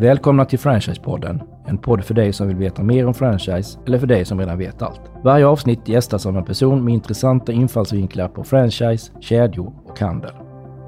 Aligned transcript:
Välkomna 0.00 0.44
till 0.44 0.58
Franchisepodden, 0.58 1.42
en 1.66 1.78
podd 1.78 2.04
för 2.04 2.14
dig 2.14 2.32
som 2.32 2.48
vill 2.48 2.56
veta 2.56 2.82
mer 2.82 3.06
om 3.06 3.14
franchise 3.14 3.78
eller 3.86 3.98
för 3.98 4.06
dig 4.06 4.24
som 4.24 4.38
redan 4.38 4.58
vet 4.58 4.82
allt. 4.82 5.00
Varje 5.24 5.46
avsnitt 5.46 5.88
gästas 5.88 6.26
av 6.26 6.36
en 6.36 6.44
person 6.44 6.84
med 6.84 6.94
intressanta 6.94 7.52
infallsvinklar 7.52 8.28
på 8.28 8.44
franchise, 8.44 9.12
kedjor 9.20 9.72
och 9.86 10.00
handel. 10.00 10.30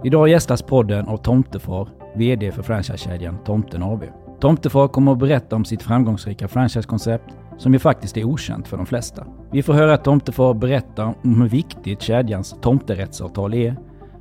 Idag 0.05 0.29
gästas 0.29 0.63
podden 0.63 1.09
av 1.09 1.17
Tomtefar, 1.17 1.89
VD 2.17 2.53
för 2.53 2.63
franchisekedjan 2.63 3.39
Tomten 3.45 3.83
AB. 3.83 4.05
Tomtefar 4.41 4.89
kommer 4.89 5.13
att 5.13 5.19
berätta 5.19 5.57
om 5.57 5.65
sitt 5.65 5.83
framgångsrika 5.83 6.49
franchisekoncept 6.49 7.35
som 7.59 7.73
ju 7.73 7.79
faktiskt 7.79 8.17
är 8.17 8.25
okänt 8.25 8.69
för 8.69 8.77
de 8.77 8.87
flesta. 8.87 9.27
Vi 9.53 9.63
får 9.63 9.73
höra 9.73 9.97
Tomtefar 9.97 10.55
berätta 10.55 11.15
om 11.25 11.43
hur 11.43 11.49
viktigt 11.49 12.03
kedjans 12.03 12.57
tomterättsavtal 12.63 13.55
är, 13.55 13.77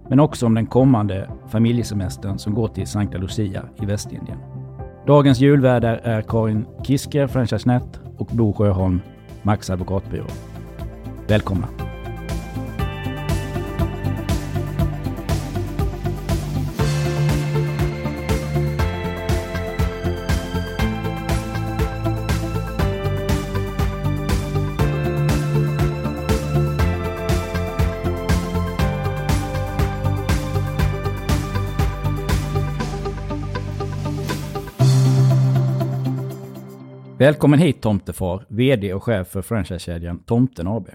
men 0.09 0.19
också 0.19 0.45
om 0.45 0.55
den 0.55 0.65
kommande 0.65 1.29
familjesemestern 1.47 2.37
som 2.37 2.54
går 2.54 2.68
till 2.68 2.87
Sankta 2.87 3.18
Lucia 3.18 3.64
i 3.82 3.86
Västindien. 3.86 4.58
Dagens 5.09 5.39
julvärdar 5.39 6.01
är 6.04 6.21
Karin 6.21 6.65
Kisker, 6.83 7.27
FranchiseNet 7.27 8.00
och 8.17 8.27
Bo 8.27 8.54
Sjöholm, 8.54 9.01
Max 9.43 9.69
advokatbyrå. 9.69 10.25
Välkomna! 11.27 11.89
Välkommen 37.20 37.59
hit 37.59 37.81
Tomtefar, 37.81 38.45
VD 38.48 38.94
och 38.94 39.03
chef 39.03 39.28
för 39.28 39.42
franchisekedjan 39.42 40.20
Tomten 40.20 40.67
AB. 40.67 40.88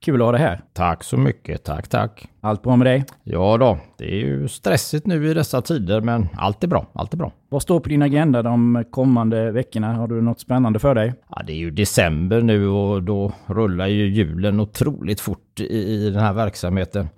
Kul 0.00 0.20
att 0.20 0.24
ha 0.24 0.32
dig 0.32 0.40
här. 0.40 0.60
Tack 0.72 1.04
så 1.04 1.16
mycket, 1.16 1.64
tack 1.64 1.88
tack. 1.88 2.28
Allt 2.40 2.62
bra 2.62 2.76
med 2.76 2.86
dig? 2.86 3.04
Ja 3.24 3.56
då, 3.56 3.78
det 3.98 4.04
är 4.04 4.16
ju 4.16 4.48
stressigt 4.48 5.06
nu 5.06 5.30
i 5.30 5.34
dessa 5.34 5.62
tider 5.62 6.00
men 6.00 6.28
allt 6.36 6.64
är 6.64 6.68
bra, 6.68 6.86
allt 6.92 7.12
är 7.12 7.16
bra. 7.16 7.32
Vad 7.48 7.62
står 7.62 7.80
på 7.80 7.88
din 7.88 8.02
agenda 8.02 8.42
de 8.42 8.84
kommande 8.90 9.50
veckorna? 9.50 9.94
Har 9.94 10.08
du 10.08 10.22
något 10.22 10.40
spännande 10.40 10.78
för 10.78 10.94
dig? 10.94 11.14
Ja, 11.28 11.42
det 11.46 11.52
är 11.52 11.56
ju 11.56 11.70
december 11.70 12.40
nu 12.40 12.68
och 12.68 13.02
då 13.02 13.32
rullar 13.46 13.86
ju 13.86 14.06
julen 14.06 14.60
otroligt 14.60 15.20
fort 15.20 15.60
i, 15.60 15.64
i 15.64 16.10
den 16.10 16.22
här 16.22 16.32
verksamheten. 16.32 17.08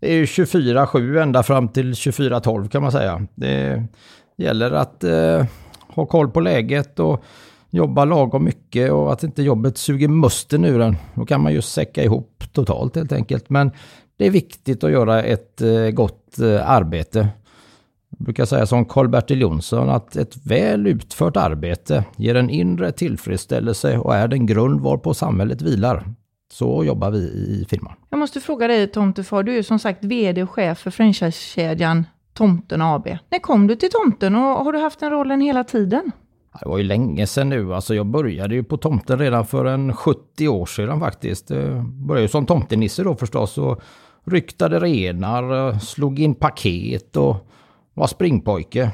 Det 0.00 0.12
är 0.12 0.16
ju 0.16 0.24
24-7 0.24 1.22
ända 1.22 1.42
fram 1.42 1.68
till 1.68 1.92
24-12 1.92 2.68
kan 2.68 2.82
man 2.82 2.92
säga. 2.92 3.26
Det 3.34 3.84
gäller 4.36 4.70
att 4.70 5.04
eh, 5.04 5.44
ha 5.88 6.06
koll 6.06 6.30
på 6.30 6.40
läget 6.40 6.98
och 6.98 7.24
jobba 7.70 8.04
lagom 8.04 8.44
mycket 8.44 8.92
och 8.92 9.12
att 9.12 9.22
inte 9.22 9.42
jobbet 9.42 9.78
suger 9.78 10.08
musten 10.08 10.64
ur 10.64 10.80
en. 10.80 10.96
Då 11.14 11.26
kan 11.26 11.42
man 11.42 11.52
ju 11.52 11.62
säcka 11.62 12.04
ihop 12.04 12.44
totalt 12.52 12.96
helt 12.96 13.12
enkelt. 13.12 13.50
Men 13.50 13.70
det 14.16 14.26
är 14.26 14.30
viktigt 14.30 14.84
att 14.84 14.90
göra 14.90 15.22
ett 15.22 15.60
eh, 15.60 15.90
gott 15.90 16.38
eh, 16.38 16.70
arbete. 16.70 17.28
Jag 18.18 18.24
brukar 18.24 18.44
säga 18.44 18.66
som 18.66 18.84
Karl-Bertil 18.84 19.40
Jonsson 19.40 19.88
att 19.88 20.16
ett 20.16 20.46
väl 20.46 20.86
utfört 20.86 21.36
arbete 21.36 22.04
ger 22.16 22.34
en 22.34 22.50
inre 22.50 22.92
tillfredsställelse 22.92 23.98
och 23.98 24.14
är 24.14 24.28
den 24.28 24.46
grund 24.46 24.80
varpå 24.80 25.14
samhället 25.14 25.62
vilar. 25.62 26.04
Så 26.52 26.84
jobbar 26.84 27.10
vi 27.10 27.18
i 27.18 27.66
firman. 27.68 27.92
Jag 28.10 28.18
måste 28.18 28.40
fråga 28.40 28.68
dig 28.68 28.86
Tomtefar, 28.86 29.42
du 29.42 29.58
är 29.58 29.62
som 29.62 29.78
sagt 29.78 30.04
VD 30.04 30.42
och 30.42 30.50
chef 30.50 30.78
för 30.78 30.90
franchisekedjan 30.90 32.06
Tomten 32.34 32.82
AB. 32.82 33.08
När 33.30 33.38
kom 33.38 33.66
du 33.66 33.76
till 33.76 33.90
Tomten 33.90 34.34
och 34.34 34.64
har 34.64 34.72
du 34.72 34.78
haft 34.78 35.00
den 35.00 35.10
rollen 35.10 35.40
hela 35.40 35.64
tiden? 35.64 36.12
Det 36.60 36.68
var 36.68 36.78
ju 36.78 36.84
länge 36.84 37.26
sedan 37.26 37.48
nu. 37.48 37.74
Alltså 37.74 37.94
jag 37.94 38.06
började 38.06 38.54
ju 38.54 38.64
på 38.64 38.76
tomten 38.76 39.18
redan 39.18 39.46
för 39.46 39.64
en 39.64 39.94
70 39.94 40.48
år 40.48 40.66
sedan 40.66 41.00
faktiskt. 41.00 41.50
Jag 41.50 41.84
började 41.84 42.22
ju 42.22 42.28
som 42.28 42.46
tomtenisse 42.46 43.02
då 43.02 43.14
förstås 43.14 43.58
och 43.58 43.80
ryktade 44.24 44.80
renar, 44.80 45.78
slog 45.78 46.18
in 46.18 46.34
paket 46.34 47.16
och 47.16 47.36
var 47.94 48.06
springpojke. 48.06 48.90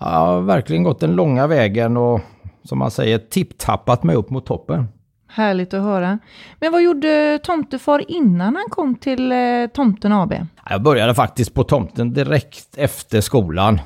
Jag 0.00 0.06
har 0.06 0.40
verkligen 0.40 0.82
gått 0.82 1.00
den 1.00 1.12
långa 1.12 1.46
vägen 1.46 1.96
och 1.96 2.20
som 2.64 2.78
man 2.78 2.90
säger 2.90 3.18
tipptappat 3.18 4.02
mig 4.02 4.16
upp 4.16 4.30
mot 4.30 4.46
toppen. 4.46 4.86
Härligt 5.28 5.74
att 5.74 5.82
höra. 5.82 6.18
Men 6.60 6.72
vad 6.72 6.82
gjorde 6.82 7.38
Tomtefar 7.42 8.10
innan 8.10 8.56
han 8.56 8.66
kom 8.70 8.94
till 8.94 9.32
eh, 9.32 9.66
Tomten 9.74 10.12
AB? 10.12 10.34
Jag 10.70 10.82
började 10.82 11.14
faktiskt 11.14 11.54
på 11.54 11.64
Tomten 11.64 12.12
direkt 12.12 12.76
efter 12.76 13.20
skolan. 13.20 13.80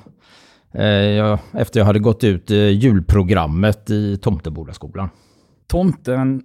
Eh, 0.73 0.85
jag, 0.87 1.39
efter 1.53 1.81
jag 1.81 1.87
hade 1.87 1.99
gått 1.99 2.25
ut 2.25 2.51
eh, 2.51 2.69
julprogrammet 2.69 3.91
i 3.91 4.17
Tomtebodaskolan. 4.17 5.09
Tomten 5.67 6.43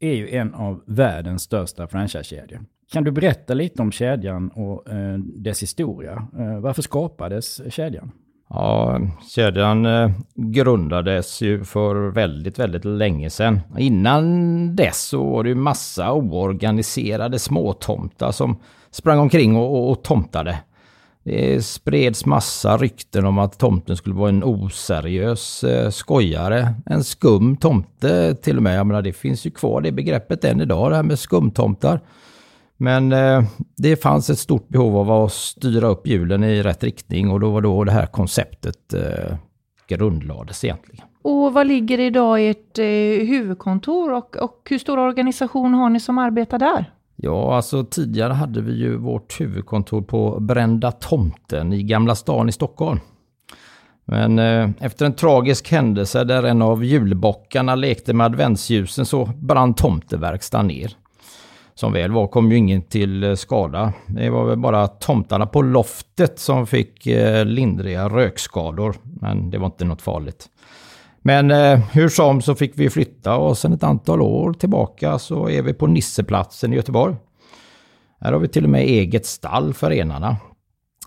är 0.00 0.14
ju 0.14 0.30
en 0.30 0.54
av 0.54 0.82
världens 0.86 1.42
största 1.42 1.86
franchisekedjor. 1.86 2.60
Kan 2.92 3.04
du 3.04 3.10
berätta 3.10 3.54
lite 3.54 3.82
om 3.82 3.92
kedjan 3.92 4.48
och 4.48 4.90
eh, 4.90 5.18
dess 5.18 5.62
historia? 5.62 6.28
Eh, 6.38 6.60
varför 6.60 6.82
skapades 6.82 7.72
kedjan? 7.72 8.12
Ja, 8.48 9.00
kedjan 9.34 9.86
eh, 9.86 10.10
grundades 10.34 11.42
ju 11.42 11.64
för 11.64 12.10
väldigt, 12.10 12.58
väldigt 12.58 12.84
länge 12.84 13.30
sedan. 13.30 13.60
Innan 13.78 14.76
dess 14.76 15.02
så 15.02 15.30
var 15.30 15.42
det 15.42 15.48
ju 15.48 15.54
massa 15.54 16.12
oorganiserade 16.12 17.38
småtomtar 17.38 18.32
som 18.32 18.56
sprang 18.90 19.18
omkring 19.18 19.56
och, 19.56 19.74
och, 19.74 19.90
och 19.90 20.02
tomtade. 20.02 20.58
Det 21.26 21.64
spreds 21.64 22.26
massa 22.26 22.76
rykten 22.76 23.26
om 23.26 23.38
att 23.38 23.58
tomten 23.58 23.96
skulle 23.96 24.14
vara 24.14 24.28
en 24.28 24.44
oseriös 24.44 25.64
eh, 25.64 25.90
skojare. 25.90 26.74
En 26.86 27.04
skum 27.04 27.56
tomte 27.56 28.34
till 28.34 28.56
och 28.56 28.62
med. 28.62 28.78
Jag 28.78 28.86
menar, 28.86 29.02
det 29.02 29.12
finns 29.12 29.46
ju 29.46 29.50
kvar 29.50 29.80
det 29.80 29.92
begreppet 29.92 30.44
än 30.44 30.60
idag, 30.60 30.90
det 30.90 30.96
här 30.96 31.02
med 31.02 31.18
skumtomtar. 31.18 32.00
Men 32.76 33.12
eh, 33.12 33.42
det 33.76 34.02
fanns 34.02 34.30
ett 34.30 34.38
stort 34.38 34.68
behov 34.68 34.96
av 34.96 35.24
att 35.24 35.32
styra 35.32 35.86
upp 35.86 36.06
hjulen 36.06 36.44
i 36.44 36.62
rätt 36.62 36.84
riktning 36.84 37.30
och 37.30 37.40
då 37.40 37.50
var 37.50 37.60
då 37.60 37.84
det 37.84 37.92
här 37.92 38.06
konceptet 38.06 38.94
eh, 38.94 39.36
grundlades 39.88 40.64
egentligen. 40.64 41.06
Och 41.22 41.52
vad 41.52 41.66
ligger 41.66 42.00
idag 42.00 42.48
ert 42.48 42.78
eh, 42.78 43.26
huvudkontor 43.26 44.12
och, 44.12 44.36
och 44.36 44.66
hur 44.70 44.78
stor 44.78 44.98
organisation 44.98 45.74
har 45.74 45.90
ni 45.90 46.00
som 46.00 46.18
arbetar 46.18 46.58
där? 46.58 46.92
Ja, 47.16 47.56
alltså 47.56 47.84
tidigare 47.84 48.32
hade 48.32 48.60
vi 48.60 48.72
ju 48.72 48.96
vårt 48.96 49.40
huvudkontor 49.40 50.02
på 50.02 50.40
Brända 50.40 50.92
tomten 50.92 51.72
i 51.72 51.82
Gamla 51.82 52.14
stan 52.14 52.48
i 52.48 52.52
Stockholm. 52.52 53.00
Men 54.04 54.38
eh, 54.38 54.70
efter 54.80 55.06
en 55.06 55.14
tragisk 55.14 55.70
händelse 55.70 56.24
där 56.24 56.42
en 56.42 56.62
av 56.62 56.84
julbockarna 56.84 57.74
lekte 57.74 58.14
med 58.14 58.24
adventsljusen 58.24 59.06
så 59.06 59.24
brann 59.24 59.74
tomteverkstan 59.74 60.66
ner. 60.66 60.92
Som 61.74 61.92
väl 61.92 62.12
var 62.12 62.26
kom 62.26 62.50
ju 62.50 62.56
ingen 62.56 62.82
till 62.82 63.24
eh, 63.24 63.34
skada. 63.34 63.92
Det 64.06 64.30
var 64.30 64.44
väl 64.44 64.58
bara 64.58 64.88
tomtarna 64.88 65.46
på 65.46 65.62
loftet 65.62 66.38
som 66.38 66.66
fick 66.66 67.06
eh, 67.06 67.44
lindriga 67.44 68.08
rökskador. 68.08 68.96
Men 69.02 69.50
det 69.50 69.58
var 69.58 69.66
inte 69.66 69.84
något 69.84 70.02
farligt. 70.02 70.48
Men 71.26 71.50
eh, 71.50 71.78
hur 71.92 72.08
som 72.08 72.42
så 72.42 72.54
fick 72.54 72.72
vi 72.74 72.90
flytta 72.90 73.36
och 73.36 73.58
sen 73.58 73.72
ett 73.72 73.82
antal 73.82 74.20
år 74.20 74.52
tillbaka 74.52 75.18
så 75.18 75.48
är 75.48 75.62
vi 75.62 75.74
på 75.74 75.86
Nisseplatsen 75.86 76.72
i 76.72 76.76
Göteborg. 76.76 77.16
Här 78.20 78.32
har 78.32 78.40
vi 78.40 78.48
till 78.48 78.64
och 78.64 78.70
med 78.70 78.82
eget 78.82 79.26
stall 79.26 79.74
för 79.74 79.90
renarna. 79.90 80.36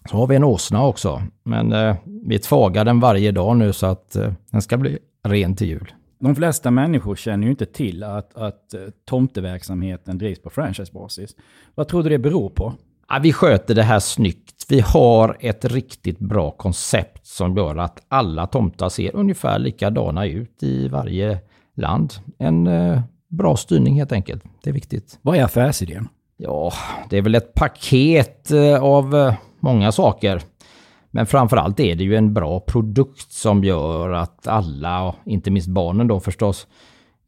Så 0.09 0.17
har 0.17 0.27
vi 0.27 0.35
en 0.35 0.43
åsna 0.43 0.85
också. 0.85 1.21
Men 1.43 1.73
eh, 1.73 1.95
vi 2.25 2.39
tvagar 2.39 2.85
den 2.85 2.99
varje 2.99 3.31
dag 3.31 3.57
nu 3.57 3.73
så 3.73 3.85
att 3.85 4.15
eh, 4.15 4.33
den 4.51 4.61
ska 4.61 4.77
bli 4.77 4.97
ren 5.23 5.55
till 5.55 5.67
jul. 5.67 5.93
De 6.19 6.35
flesta 6.35 6.71
människor 6.71 7.15
känner 7.15 7.43
ju 7.43 7.49
inte 7.49 7.65
till 7.65 8.03
att, 8.03 8.37
att 8.37 8.73
eh, 8.73 8.79
tomteverksamheten 9.05 10.17
drivs 10.17 10.41
på 10.41 10.49
franchisebasis. 10.49 11.35
Vad 11.75 11.87
tror 11.87 12.03
du 12.03 12.09
det 12.09 12.19
beror 12.19 12.49
på? 12.49 12.73
Ja, 13.09 13.19
vi 13.23 13.33
sköter 13.33 13.75
det 13.75 13.83
här 13.83 13.99
snyggt. 13.99 14.48
Vi 14.67 14.79
har 14.79 15.37
ett 15.39 15.65
riktigt 15.65 16.19
bra 16.19 16.51
koncept 16.51 17.27
som 17.27 17.57
gör 17.57 17.77
att 17.77 18.01
alla 18.07 18.47
tomtar 18.47 18.89
ser 18.89 19.15
ungefär 19.15 19.59
likadana 19.59 20.25
ut 20.25 20.63
i 20.63 20.87
varje 20.87 21.39
land. 21.75 22.13
En 22.37 22.67
eh, 22.67 23.01
bra 23.27 23.57
styrning 23.57 23.95
helt 23.95 24.11
enkelt. 24.11 24.43
Det 24.63 24.69
är 24.69 24.73
viktigt. 24.73 25.19
Vad 25.21 25.35
är 25.37 25.43
affärsidén? 25.43 26.07
Ja, 26.37 26.73
det 27.09 27.17
är 27.17 27.21
väl 27.21 27.35
ett 27.35 27.53
paket 27.53 28.51
eh, 28.51 28.83
av 28.83 29.15
eh, 29.15 29.33
många 29.59 29.91
saker. 29.91 30.41
Men 31.11 31.25
framförallt 31.25 31.79
är 31.79 31.95
det 31.95 32.03
ju 32.03 32.15
en 32.15 32.33
bra 32.33 32.59
produkt 32.59 33.31
som 33.31 33.63
gör 33.63 34.11
att 34.11 34.47
alla, 34.47 35.15
inte 35.25 35.51
minst 35.51 35.69
barnen 35.69 36.07
då 36.07 36.19
förstås, 36.19 36.67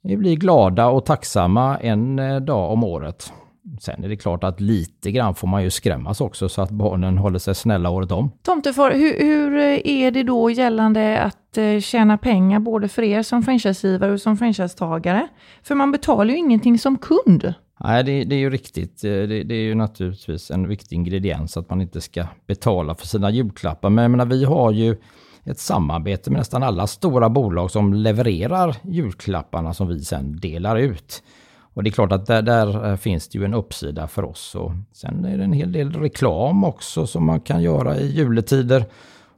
blir 0.01 0.35
glada 0.35 0.87
och 0.87 1.05
tacksamma 1.05 1.77
en 1.77 2.15
dag 2.45 2.71
om 2.71 2.83
året. 2.83 3.33
Sen 3.79 4.03
är 4.03 4.09
det 4.09 4.15
klart 4.15 4.43
att 4.43 4.59
lite 4.59 5.11
grann 5.11 5.35
får 5.35 5.47
man 5.47 5.63
ju 5.63 5.69
skrämmas 5.69 6.21
också 6.21 6.49
så 6.49 6.61
att 6.61 6.69
barnen 6.69 7.17
håller 7.17 7.39
sig 7.39 7.55
snälla 7.55 7.89
året 7.89 8.11
om. 8.11 8.31
Tomtefar, 8.41 8.91
hur, 8.91 9.19
hur 9.19 9.57
är 9.87 10.11
det 10.11 10.23
då 10.23 10.49
gällande 10.49 11.21
att 11.21 11.57
eh, 11.57 11.79
tjäna 11.79 12.17
pengar 12.17 12.59
både 12.59 12.87
för 12.87 13.03
er 13.03 13.23
som 13.23 13.43
franchisegivare 13.43 14.11
och 14.11 14.21
som 14.21 14.37
franchisetagare? 14.37 15.27
För 15.63 15.75
man 15.75 15.91
betalar 15.91 16.31
ju 16.31 16.37
ingenting 16.37 16.79
som 16.79 16.97
kund. 16.97 17.53
Nej, 17.83 18.03
det, 18.03 18.23
det 18.23 18.35
är 18.35 18.39
ju 18.39 18.49
riktigt. 18.49 19.03
Eh, 19.03 19.09
det, 19.09 19.43
det, 19.43 19.55
är 19.55 19.63
ju 19.63 19.75
naturligtvis 19.75 20.51
en 20.51 20.67
viktig 20.67 20.95
ingrediens 20.95 21.57
att 21.57 21.69
man 21.69 21.81
inte 21.81 22.01
ska 22.01 22.25
betala 22.47 22.95
för 22.95 23.07
sina 23.07 23.29
julklappar. 23.29 23.89
Men 23.89 24.01
jag 24.01 24.11
menar, 24.11 24.25
vi 24.25 24.45
har 24.45 24.71
ju 24.71 24.95
ett 25.43 25.59
samarbete 25.59 26.31
med 26.31 26.37
nästan 26.37 26.63
alla 26.63 26.87
stora 26.87 27.29
bolag 27.29 27.71
som 27.71 27.93
levererar 27.93 28.75
julklapparna 28.83 29.73
som 29.73 29.87
vi 29.87 29.99
sen 29.99 30.39
delar 30.39 30.77
ut. 30.77 31.23
Och 31.73 31.83
det 31.83 31.89
är 31.89 31.91
klart 31.91 32.11
att 32.11 32.25
där, 32.25 32.41
där, 32.41 32.91
eh, 32.91 32.95
finns 32.95 33.27
det 33.27 33.37
ju 33.37 33.45
en 33.45 33.53
uppsida 33.53 34.07
för 34.07 34.23
oss. 34.23 34.55
Och 34.55 34.71
sen 34.93 35.25
är 35.25 35.37
det 35.37 35.43
en 35.43 35.53
hel 35.53 35.71
del 35.71 35.93
reklam 35.93 36.63
också 36.63 37.07
som 37.07 37.25
man 37.25 37.39
kan 37.39 37.61
göra 37.61 37.97
i 37.97 38.11
juletider 38.11 38.85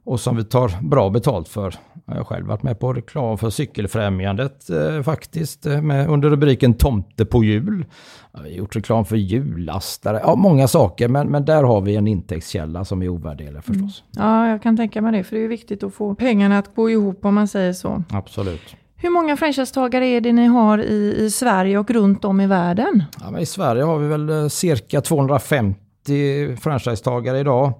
och 0.04 0.20
som 0.20 0.36
vi 0.36 0.44
tar 0.44 0.82
bra 0.82 1.10
betalt 1.10 1.48
för. 1.48 1.74
Jag 2.06 2.14
har 2.14 2.24
själv 2.24 2.46
varit 2.46 2.62
med 2.62 2.80
på 2.80 2.92
reklam 2.92 3.38
för 3.38 3.50
Cykelfrämjandet 3.50 4.70
eh, 4.70 5.02
faktiskt 5.02 5.66
eh, 5.66 5.82
med, 5.82 6.08
under 6.08 6.30
rubriken 6.30 6.74
Tomte 6.74 7.24
på 7.24 7.44
jul. 7.44 7.84
Jag 8.32 8.40
har 8.40 8.46
gjort 8.46 8.76
reklam 8.76 9.04
för 9.04 9.16
jullastare, 9.16 10.20
ja 10.22 10.34
många 10.34 10.68
saker 10.68 11.08
men, 11.08 11.28
men 11.28 11.44
där 11.44 11.62
har 11.64 11.80
vi 11.80 11.96
en 11.96 12.06
intäktskälla 12.06 12.84
som 12.84 13.02
är 13.02 13.08
ovärderlig 13.08 13.64
förstås. 13.64 14.04
Mm. 14.16 14.28
Ja, 14.28 14.48
jag 14.48 14.62
kan 14.62 14.76
tänka 14.76 15.02
mig 15.02 15.12
det 15.12 15.24
för 15.24 15.36
det 15.36 15.44
är 15.44 15.48
viktigt 15.48 15.82
att 15.82 15.94
få 15.94 16.14
pengarna 16.14 16.58
att 16.58 16.74
gå 16.74 16.90
ihop 16.90 17.24
om 17.24 17.34
man 17.34 17.48
säger 17.48 17.72
så. 17.72 18.02
Absolut. 18.10 18.76
Hur 19.04 19.10
många 19.10 19.36
franchisetagare 19.36 20.06
är 20.06 20.20
det 20.20 20.32
ni 20.32 20.46
har 20.46 20.78
i, 20.78 21.14
i 21.18 21.30
Sverige 21.30 21.78
och 21.78 21.90
runt 21.90 22.24
om 22.24 22.40
i 22.40 22.46
världen? 22.46 23.04
Ja, 23.20 23.40
I 23.40 23.46
Sverige 23.46 23.82
har 23.82 23.98
vi 23.98 24.08
väl 24.08 24.28
eh, 24.30 24.48
cirka 24.48 25.00
250 25.00 26.56
franchisetagare 26.56 27.38
idag. 27.38 27.72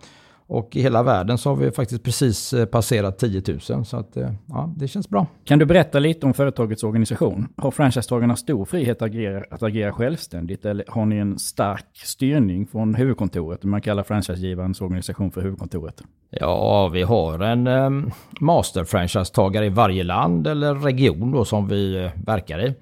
Och 0.46 0.76
i 0.76 0.82
hela 0.82 1.02
världen 1.02 1.38
så 1.38 1.50
har 1.50 1.56
vi 1.56 1.70
faktiskt 1.70 2.02
precis 2.02 2.52
eh, 2.52 2.67
passerat 2.67 3.19
10 3.19 3.43
000. 3.70 3.85
Så 3.85 3.96
att, 3.96 4.17
eh, 4.17 4.31
ja, 4.46 4.73
det 4.76 4.88
känns 4.88 5.08
bra. 5.08 5.26
Kan 5.44 5.58
du 5.58 5.64
berätta 5.64 5.99
lite 5.99 6.26
om 6.26 6.35
företagets 6.35 6.85
organisation? 6.85 7.49
Har 7.56 7.70
franchisetagarna 7.70 8.37
stor 8.37 8.64
frihet 8.64 8.96
att 8.96 9.02
agera, 9.02 9.44
att 9.50 9.62
agera 9.62 9.93
självständigt? 9.93 10.64
Eller 10.64 10.85
har 10.88 11.06
ni 11.06 11.17
en 11.17 11.38
stark 11.38 11.87
styrning 11.93 12.67
från 12.67 12.94
huvudkontoret? 12.94 13.64
Man 13.64 13.81
kallar 13.81 14.02
franchisegivarens 14.02 14.81
organisation 14.81 15.31
för 15.31 15.41
huvudkontoret. 15.41 16.02
Ja, 16.31 16.88
vi 16.88 17.02
har 17.02 17.38
en 17.38 17.67
um, 17.67 18.11
master-franchisetagare 18.41 19.67
i 19.67 19.69
varje 19.69 20.02
land 20.02 20.46
eller 20.46 20.75
region 20.75 21.32
då 21.32 21.44
som 21.44 21.69
vi 21.69 22.05
uh, 22.05 22.11
verkar 22.26 22.67
i. 22.67 22.75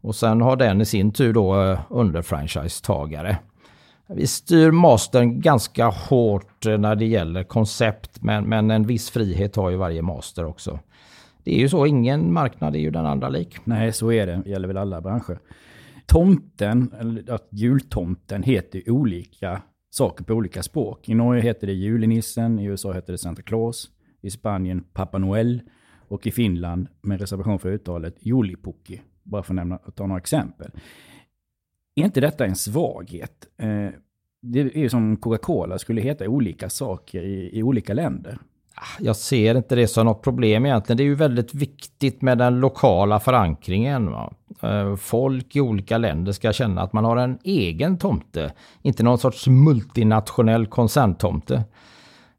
Och 0.00 0.14
sen 0.14 0.40
har 0.40 0.56
den 0.56 0.80
i 0.80 0.84
sin 0.84 1.12
tur 1.12 1.32
då 1.32 1.78
under-franchisetagare. 1.90 3.36
Vi 4.08 4.26
styr 4.26 4.70
mastern 4.70 5.40
ganska 5.40 5.86
hårt 5.86 6.66
eh, 6.66 6.78
när 6.78 6.96
det 6.96 7.04
gäller 7.04 7.44
koncept 7.44 8.22
men, 8.22 8.44
men 8.44 8.70
en 8.70 8.86
viss 8.86 9.10
frihet 9.10 9.56
har 9.56 9.70
ju 9.70 9.76
varje 9.76 10.02
master 10.02 10.44
också. 10.44 10.80
Det 11.44 11.54
är 11.54 11.58
ju 11.58 11.68
så, 11.68 11.86
ingen 11.86 12.32
marknad 12.32 12.76
är 12.76 12.80
ju 12.80 12.90
den 12.90 13.06
andra 13.06 13.28
lik. 13.28 13.56
Nej, 13.64 13.92
så 13.92 14.12
är 14.12 14.26
det. 14.26 14.42
Det 14.44 14.50
gäller 14.50 14.68
väl 14.68 14.76
alla 14.76 15.00
branscher. 15.00 15.38
Tomten, 16.06 16.94
eller 17.00 17.34
att 17.34 17.48
jultomten, 17.50 18.42
heter 18.42 18.90
olika 18.90 19.62
saker 19.90 20.24
på 20.24 20.34
olika 20.34 20.62
språk. 20.62 21.08
I 21.08 21.14
Norge 21.14 21.42
heter 21.42 21.66
det 21.66 21.72
julenissen, 21.72 22.58
i 22.58 22.64
USA 22.64 22.92
heter 22.92 23.12
det 23.12 23.18
Santa 23.18 23.42
Claus, 23.42 23.90
i 24.22 24.30
Spanien 24.30 24.84
Papa 24.92 25.18
Noel 25.18 25.62
och 26.08 26.26
i 26.26 26.30
Finland, 26.30 26.88
med 27.02 27.20
reservation 27.20 27.58
för 27.58 27.72
uttalet, 27.72 28.16
Julipukki. 28.20 29.02
Bara 29.22 29.42
för 29.42 29.52
att 29.52 29.56
nämna, 29.56 29.78
ta 29.78 30.06
några 30.06 30.20
exempel. 30.20 30.70
Är 31.94 32.04
inte 32.04 32.20
detta 32.20 32.46
en 32.46 32.56
svaghet? 32.56 33.46
Eh, 33.58 33.88
det 34.42 34.60
är 34.60 34.78
ju 34.78 34.88
som 34.88 35.16
Coca-Cola 35.16 35.78
skulle 35.78 36.00
heta 36.00 36.28
olika 36.28 36.70
saker 36.70 37.22
i, 37.22 37.58
i 37.58 37.62
olika 37.62 37.94
länder. 37.94 38.38
Ah, 38.74 39.00
jag 39.00 39.16
ser 39.16 39.54
inte 39.54 39.74
det 39.74 39.86
som 39.86 40.06
något 40.06 40.22
problem 40.22 40.66
egentligen. 40.66 40.96
Det 40.96 41.02
är 41.02 41.06
ju 41.06 41.14
väldigt 41.14 41.54
viktigt 41.54 42.22
med 42.22 42.38
den 42.38 42.60
lokala 42.60 43.20
förankringen. 43.20 44.10
Va? 44.10 44.32
Eh, 44.62 44.96
folk 44.96 45.56
i 45.56 45.60
olika 45.60 45.98
länder 45.98 46.32
ska 46.32 46.52
känna 46.52 46.82
att 46.82 46.92
man 46.92 47.04
har 47.04 47.16
en 47.16 47.38
egen 47.44 47.98
tomte. 47.98 48.52
Inte 48.82 49.02
någon 49.02 49.18
sorts 49.18 49.46
multinationell 49.46 50.66
koncerntomte. 50.66 51.64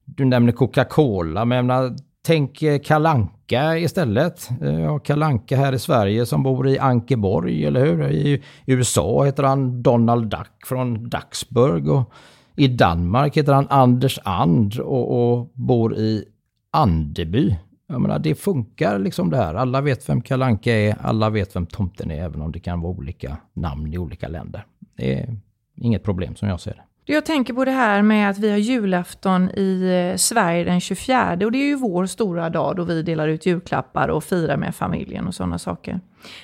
Du 0.05 0.25
nämner 0.25 0.51
Coca-Cola, 0.51 1.45
men 1.45 1.55
jag 1.55 1.65
menar, 1.65 1.95
tänk 2.25 2.61
eh, 2.61 2.79
Kalanka 2.79 3.33
Anka 3.53 3.77
istället. 3.77 4.49
Eh, 4.61 4.79
ja, 4.79 4.99
Kalanka 4.99 5.57
här 5.57 5.73
i 5.73 5.79
Sverige 5.79 6.25
som 6.25 6.43
bor 6.43 6.67
i 6.67 6.79
Ankeborg, 6.79 7.65
eller 7.65 7.85
hur? 7.85 8.11
I 8.11 8.43
USA 8.65 9.23
heter 9.23 9.43
han 9.43 9.83
Donald 9.83 10.29
Duck 10.29 10.65
från 10.65 11.09
Duxburg. 11.09 11.89
Och 11.89 12.11
I 12.55 12.67
Danmark 12.67 13.37
heter 13.37 13.53
han 13.53 13.67
Anders 13.69 14.19
And 14.23 14.79
och, 14.79 15.33
och 15.33 15.51
bor 15.53 15.95
i 15.95 16.25
Andeby. 16.71 17.57
Jag 17.87 18.01
menar, 18.01 18.19
det 18.19 18.35
funkar 18.35 18.99
liksom 18.99 19.29
det 19.29 19.37
här. 19.37 19.55
Alla 19.55 19.81
vet 19.81 20.09
vem 20.09 20.21
Kalanka 20.21 20.73
är, 20.73 20.95
alla 21.01 21.29
vet 21.29 21.55
vem 21.55 21.65
tomten 21.65 22.11
är, 22.11 22.23
även 22.23 22.41
om 22.41 22.51
det 22.51 22.59
kan 22.59 22.81
vara 22.81 22.93
olika 22.93 23.37
namn 23.53 23.93
i 23.93 23.97
olika 23.97 24.27
länder. 24.27 24.65
Det 24.97 25.19
är 25.19 25.37
inget 25.77 26.03
problem 26.03 26.35
som 26.35 26.47
jag 26.47 26.59
ser 26.59 26.71
det. 26.73 26.92
Jag 27.05 27.25
tänker 27.25 27.53
på 27.53 27.65
det 27.65 27.71
här 27.71 28.01
med 28.01 28.29
att 28.29 28.37
vi 28.37 28.51
har 28.51 28.57
julafton 28.57 29.49
i 29.49 30.09
eh, 30.11 30.17
Sverige 30.17 30.63
den 30.63 30.81
24 30.81 31.31
och 31.31 31.51
det 31.51 31.57
är 31.57 31.67
ju 31.67 31.75
vår 31.75 32.05
stora 32.05 32.49
dag 32.49 32.75
då 32.75 32.83
vi 32.83 33.01
delar 33.01 33.27
ut 33.27 33.45
julklappar 33.45 34.07
och 34.07 34.23
firar 34.23 34.57
med 34.57 34.75
familjen 34.75 35.27
och 35.27 35.35
sådana 35.35 35.59
saker. 35.59 35.99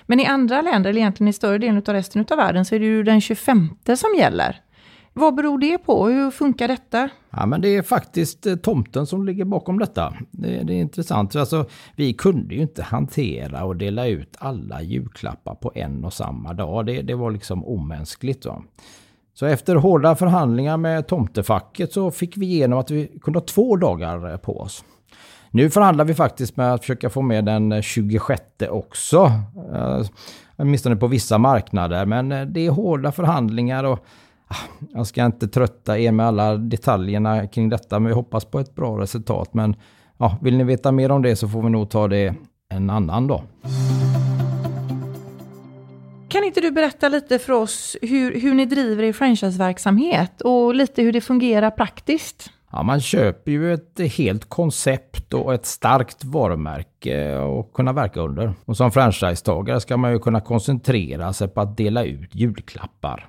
Men 0.06 0.20
i 0.20 0.26
andra 0.26 0.62
länder, 0.62 0.90
eller 0.90 1.00
egentligen 1.00 1.28
i 1.28 1.34
större 1.34 1.58
delen 1.58 1.84
av 1.88 1.94
resten 1.94 2.26
av 2.32 2.38
världen, 2.38 2.66
så 2.66 2.76
är 2.76 2.80
det 2.80 2.86
ju 2.86 3.04
den 3.04 3.22
25 3.22 3.70
som 3.96 4.16
gäller. 4.18 4.62
Vad 5.14 5.36
beror 5.36 5.58
det 5.58 5.78
på? 5.78 6.08
Hur 6.08 6.32
funkar 6.32 6.68
detta? 6.68 7.10
Ja, 7.30 7.46
men 7.46 7.62
det 7.62 7.76
är 7.76 7.82
faktiskt 7.82 8.46
eh, 8.46 8.56
tomten 8.56 9.08
som 9.08 9.26
ligger 9.26 9.46
bakom 9.46 9.80
detta. 9.80 10.14
Det, 10.32 10.64
det 10.64 10.74
är 10.74 10.82
intressant. 10.82 11.36
Alltså, 11.36 11.66
vi 11.96 12.14
kunde 12.14 12.56
ju 12.56 12.62
inte 12.62 12.84
hantera 12.84 13.64
och 13.64 13.76
dela 13.76 14.08
ut 14.08 14.36
alla 14.40 14.82
julklappar 14.82 15.56
på 15.56 15.72
en 15.76 16.06
och 16.06 16.14
samma 16.14 16.54
dag. 16.54 16.86
Det, 16.86 17.02
det 17.02 17.16
var 17.16 17.32
liksom 17.32 17.66
omänskligt. 17.66 18.46
Va? 18.46 18.64
Så 19.40 19.46
efter 19.46 19.76
hårda 19.76 20.16
förhandlingar 20.16 20.78
med 20.78 21.08
tomtefacket 21.08 21.94
så 21.94 22.12
fick 22.12 22.38
vi 22.38 22.46
igenom 22.46 22.80
att 22.80 22.92
vi 22.92 23.20
kunde 23.22 23.40
ha 23.40 23.46
två 23.46 23.76
dagar 23.76 24.38
på 24.38 24.60
oss. 24.60 24.84
Nu 25.52 25.70
förhandlar 25.70 26.06
vi 26.06 26.14
faktiskt 26.14 26.58
med 26.58 26.74
att 26.74 26.82
försöka 26.82 27.10
få 27.10 27.22
med 27.22 27.46
den 27.46 27.82
26 27.82 28.42
också. 28.70 29.32
Eh, 29.74 30.02
åtminstone 30.58 30.96
på 30.96 31.08
vissa 31.08 31.38
marknader. 31.38 32.06
Men 32.06 32.32
eh, 32.32 32.42
det 32.42 32.66
är 32.66 32.72
hårda 32.72 33.12
förhandlingar 33.12 33.84
och 33.84 34.00
ah, 34.48 34.56
jag 34.94 35.08
ska 35.08 35.26
inte 35.26 35.48
trötta 35.48 36.00
er 36.00 36.12
med 36.12 36.26
alla 36.26 36.58
detaljerna 36.58 37.48
kring 37.48 37.70
detta. 37.70 38.00
Men 38.00 38.08
vi 38.08 38.14
hoppas 38.14 38.46
på 38.46 38.60
ett 38.60 38.76
bra 38.76 39.02
resultat. 39.02 39.54
Men 39.54 39.76
ja, 40.18 40.38
vill 40.42 40.58
ni 40.58 40.64
veta 40.64 40.92
mer 40.92 41.12
om 41.12 41.22
det 41.22 41.36
så 41.36 41.48
får 41.48 41.62
vi 41.62 41.70
nog 41.70 41.90
ta 41.90 42.08
det 42.08 42.36
en 42.70 42.90
annan 42.90 43.28
dag. 43.28 43.42
Inte 46.50 46.62
du 46.62 46.72
berätta 46.72 47.10
lite 47.10 47.40
för 47.40 47.54
oss 47.54 47.98
hur, 48.02 48.42
hur 48.42 48.54
ni 48.54 48.66
driver 48.66 49.04
er 49.04 49.14
franchiseverksamhet 49.14 50.42
och 50.42 50.76
lite 50.76 51.02
hur 51.02 51.14
det 51.14 51.22
fungerar 51.22 51.72
praktiskt? 51.72 52.50
Ja, 52.72 52.84
man 52.84 53.02
köper 53.02 53.52
ju 53.52 53.74
ett 53.74 54.00
helt 54.18 54.50
koncept 54.50 55.34
och 55.34 55.54
ett 55.54 55.66
starkt 55.66 56.24
varumärke 56.24 57.42
att 57.42 57.74
kunna 57.74 57.94
verka 57.94 58.20
under. 58.20 58.54
Och 58.66 58.78
som 58.78 58.92
franchisetagare 58.92 59.80
ska 59.80 59.98
man 59.98 60.12
ju 60.12 60.20
kunna 60.20 60.42
koncentrera 60.42 61.34
sig 61.34 61.48
på 61.48 61.62
att 61.62 61.78
dela 61.78 62.04
ut 62.04 62.36
julklappar. 62.36 63.28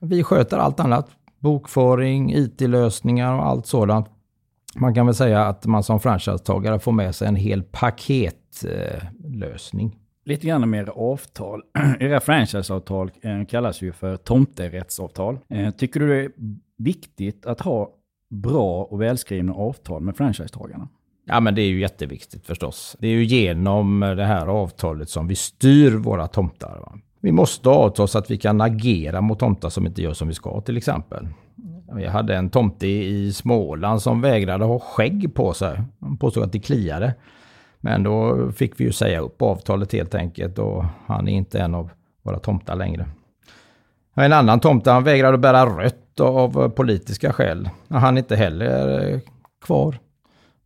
Vi 0.00 0.22
sköter 0.22 0.58
allt 0.58 0.80
annat. 0.80 1.10
Bokföring, 1.38 2.34
IT-lösningar 2.34 3.34
och 3.34 3.46
allt 3.46 3.66
sådant. 3.66 4.06
Man 4.76 4.94
kan 4.94 5.06
väl 5.06 5.14
säga 5.14 5.46
att 5.46 5.66
man 5.66 5.82
som 5.82 6.00
franchisetagare 6.00 6.78
får 6.78 6.92
med 6.92 7.14
sig 7.14 7.28
en 7.28 7.36
hel 7.36 7.62
paketlösning 7.62 9.96
lite 10.28 10.46
grann 10.46 10.62
om 10.62 10.74
era 10.74 10.92
avtal. 10.92 11.62
Era 12.00 12.20
franchiseavtal 12.20 13.10
eh, 13.22 13.44
kallas 13.44 13.82
ju 13.82 13.92
för 13.92 14.16
tomterättsavtal. 14.16 15.38
Eh, 15.48 15.70
tycker 15.70 16.00
du 16.00 16.08
det 16.08 16.24
är 16.24 16.30
viktigt 16.78 17.46
att 17.46 17.60
ha 17.60 17.90
bra 18.30 18.84
och 18.84 19.00
välskrivna 19.00 19.54
avtal 19.54 20.02
med 20.02 20.16
franchisetagarna? 20.16 20.88
Ja 21.26 21.40
men 21.40 21.54
det 21.54 21.62
är 21.62 21.66
ju 21.68 21.80
jätteviktigt 21.80 22.46
förstås. 22.46 22.96
Det 22.98 23.08
är 23.08 23.12
ju 23.12 23.24
genom 23.24 24.00
det 24.00 24.24
här 24.24 24.46
avtalet 24.46 25.10
som 25.10 25.28
vi 25.28 25.34
styr 25.34 25.90
våra 25.90 26.26
tomtar. 26.26 26.78
Va? 26.80 26.98
Vi 27.20 27.32
måste 27.32 27.68
ha 27.68 27.76
avtal 27.76 28.08
så 28.08 28.18
att 28.18 28.30
vi 28.30 28.38
kan 28.38 28.60
agera 28.60 29.20
mot 29.20 29.38
tomtar 29.38 29.68
som 29.68 29.86
inte 29.86 30.02
gör 30.02 30.12
som 30.12 30.28
vi 30.28 30.34
ska 30.34 30.60
till 30.60 30.76
exempel. 30.76 31.28
Vi 31.94 32.06
hade 32.06 32.36
en 32.36 32.50
tomte 32.50 32.86
i 32.86 33.32
Småland 33.32 34.02
som 34.02 34.20
vägrade 34.20 34.64
ha 34.64 34.78
skägg 34.78 35.34
på 35.34 35.52
sig. 35.52 35.82
Han 36.00 36.16
påstod 36.16 36.42
att 36.42 36.52
det 36.52 36.60
kliade. 36.60 37.14
Men 37.80 38.02
då 38.02 38.48
fick 38.52 38.80
vi 38.80 38.84
ju 38.84 38.92
säga 38.92 39.20
upp 39.20 39.42
avtalet 39.42 39.92
helt 39.92 40.14
enkelt 40.14 40.58
och 40.58 40.84
han 41.06 41.28
är 41.28 41.32
inte 41.32 41.60
en 41.60 41.74
av 41.74 41.90
våra 42.22 42.38
tomtar 42.38 42.76
längre. 42.76 43.06
En 44.14 44.32
annan 44.32 44.60
tomte 44.60 44.90
han 44.90 45.04
vägrade 45.04 45.38
bära 45.38 45.66
rött 45.66 46.20
av 46.20 46.68
politiska 46.68 47.32
skäl. 47.32 47.70
Han 47.88 48.16
är 48.16 48.18
inte 48.18 48.36
heller 48.36 49.10
eh, 49.12 49.20
kvar. 49.64 49.98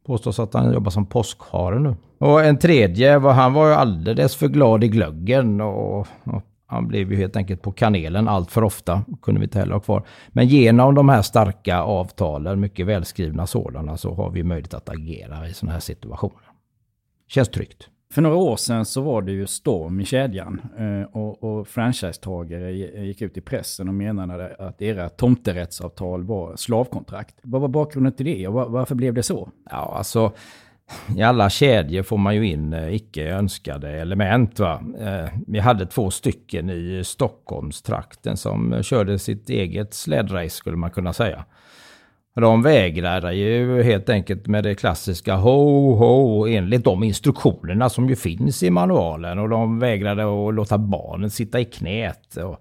Påstås 0.06 0.38
att 0.38 0.54
han 0.54 0.72
jobbar 0.72 0.90
som 0.90 1.06
påskhare 1.06 1.80
nu. 1.80 1.94
Och 2.18 2.44
en 2.44 2.58
tredje, 2.58 3.18
han 3.18 3.52
var 3.52 3.68
ju 3.68 3.74
alldeles 3.74 4.36
för 4.36 4.48
glad 4.48 4.84
i 4.84 4.88
glöggen 4.88 5.60
och, 5.60 5.98
och 5.98 6.42
han 6.66 6.88
blev 6.88 7.12
ju 7.12 7.18
helt 7.18 7.36
enkelt 7.36 7.62
på 7.62 7.72
kanelen 7.72 8.28
allt 8.28 8.50
för 8.50 8.64
ofta. 8.64 9.04
Kunde 9.22 9.40
vi 9.40 9.44
inte 9.44 9.58
heller 9.58 9.72
ha 9.72 9.80
kvar. 9.80 10.02
Men 10.28 10.46
genom 10.46 10.94
de 10.94 11.08
här 11.08 11.22
starka 11.22 11.82
avtalen, 11.82 12.60
mycket 12.60 12.86
välskrivna 12.86 13.46
sådana, 13.46 13.96
så 13.96 14.14
har 14.14 14.30
vi 14.30 14.42
möjlighet 14.42 14.74
att 14.74 14.88
agera 14.88 15.48
i 15.48 15.54
sådana 15.54 15.72
här 15.72 15.80
situationer 15.80 16.51
känns 17.28 17.48
tryggt. 17.48 17.88
För 18.12 18.22
några 18.22 18.36
år 18.36 18.56
sedan 18.56 18.84
så 18.84 19.00
var 19.00 19.22
det 19.22 19.32
ju 19.32 19.46
storm 19.46 20.00
i 20.00 20.04
kedjan 20.04 20.60
eh, 20.78 21.16
och, 21.16 21.44
och 21.44 21.68
franchisetagare 21.68 22.72
gick 23.06 23.22
ut 23.22 23.36
i 23.36 23.40
pressen 23.40 23.88
och 23.88 23.94
menade 23.94 24.56
att 24.58 24.82
era 24.82 25.08
tomterättsavtal 25.08 26.24
var 26.24 26.56
slavkontrakt. 26.56 27.34
Vad 27.42 27.60
var 27.60 27.68
bakgrunden 27.68 28.12
till 28.12 28.26
det 28.26 28.48
och 28.48 28.54
varför 28.72 28.94
blev 28.94 29.14
det 29.14 29.22
så? 29.22 29.50
Ja, 29.70 29.94
alltså 29.96 30.32
i 31.16 31.22
alla 31.22 31.50
kedjor 31.50 32.02
får 32.02 32.18
man 32.18 32.34
ju 32.34 32.46
in 32.48 32.72
eh, 32.72 32.94
icke 32.94 33.28
önskade 33.28 33.90
element. 33.90 34.58
Va? 34.58 34.82
Eh, 35.00 35.28
vi 35.46 35.58
hade 35.58 35.86
två 35.86 36.10
stycken 36.10 36.70
i 36.70 37.02
Stockholmstrakten 37.04 38.36
som 38.36 38.82
körde 38.82 39.18
sitt 39.18 39.50
eget 39.50 39.94
slädrace 39.94 40.56
skulle 40.56 40.76
man 40.76 40.90
kunna 40.90 41.12
säga. 41.12 41.44
De 42.34 42.62
vägrade 42.62 43.34
ju 43.34 43.82
helt 43.82 44.08
enkelt 44.08 44.46
med 44.46 44.64
det 44.64 44.74
klassiska 44.74 45.36
ho 45.36 45.94
ho 45.94 46.46
enligt 46.46 46.84
de 46.84 47.02
instruktionerna 47.02 47.88
som 47.88 48.08
ju 48.08 48.16
finns 48.16 48.62
i 48.62 48.70
manualen. 48.70 49.38
Och 49.38 49.48
de 49.48 49.78
vägrade 49.78 50.22
att 50.22 50.54
låta 50.54 50.78
barnen 50.78 51.30
sitta 51.30 51.60
i 51.60 51.64
knät. 51.64 52.36
Och 52.36 52.60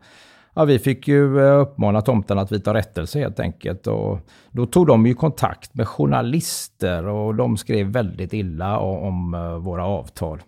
ja, 0.53 0.65
vi 0.65 0.79
fick 0.79 1.07
ju 1.07 1.39
eh, 1.39 1.59
uppmana 1.59 2.01
tomten 2.01 2.39
att 2.39 2.51
vidta 2.51 2.73
rättelse 2.73 3.19
helt 3.19 3.39
enkelt. 3.39 3.87
Och 3.87 4.19
då 4.51 4.65
tog 4.65 4.87
de 4.87 5.05
ju 5.05 5.13
kontakt 5.13 5.73
med 5.73 5.87
journalister 5.87 7.07
och 7.07 7.35
de 7.35 7.57
skrev 7.57 7.87
väldigt 7.87 8.33
illa 8.33 8.79
om, 8.79 9.33
om 9.33 9.63
våra 9.63 9.85
avtal. 9.85 10.39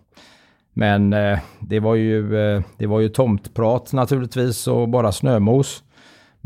Men 0.72 1.12
eh, 1.12 1.38
det, 1.60 1.80
var 1.80 1.94
ju, 1.94 2.28
det 2.78 2.86
var 2.86 3.00
ju 3.00 3.08
tomtprat 3.08 3.92
naturligtvis 3.92 4.66
och 4.66 4.88
bara 4.88 5.12
snömos. 5.12 5.82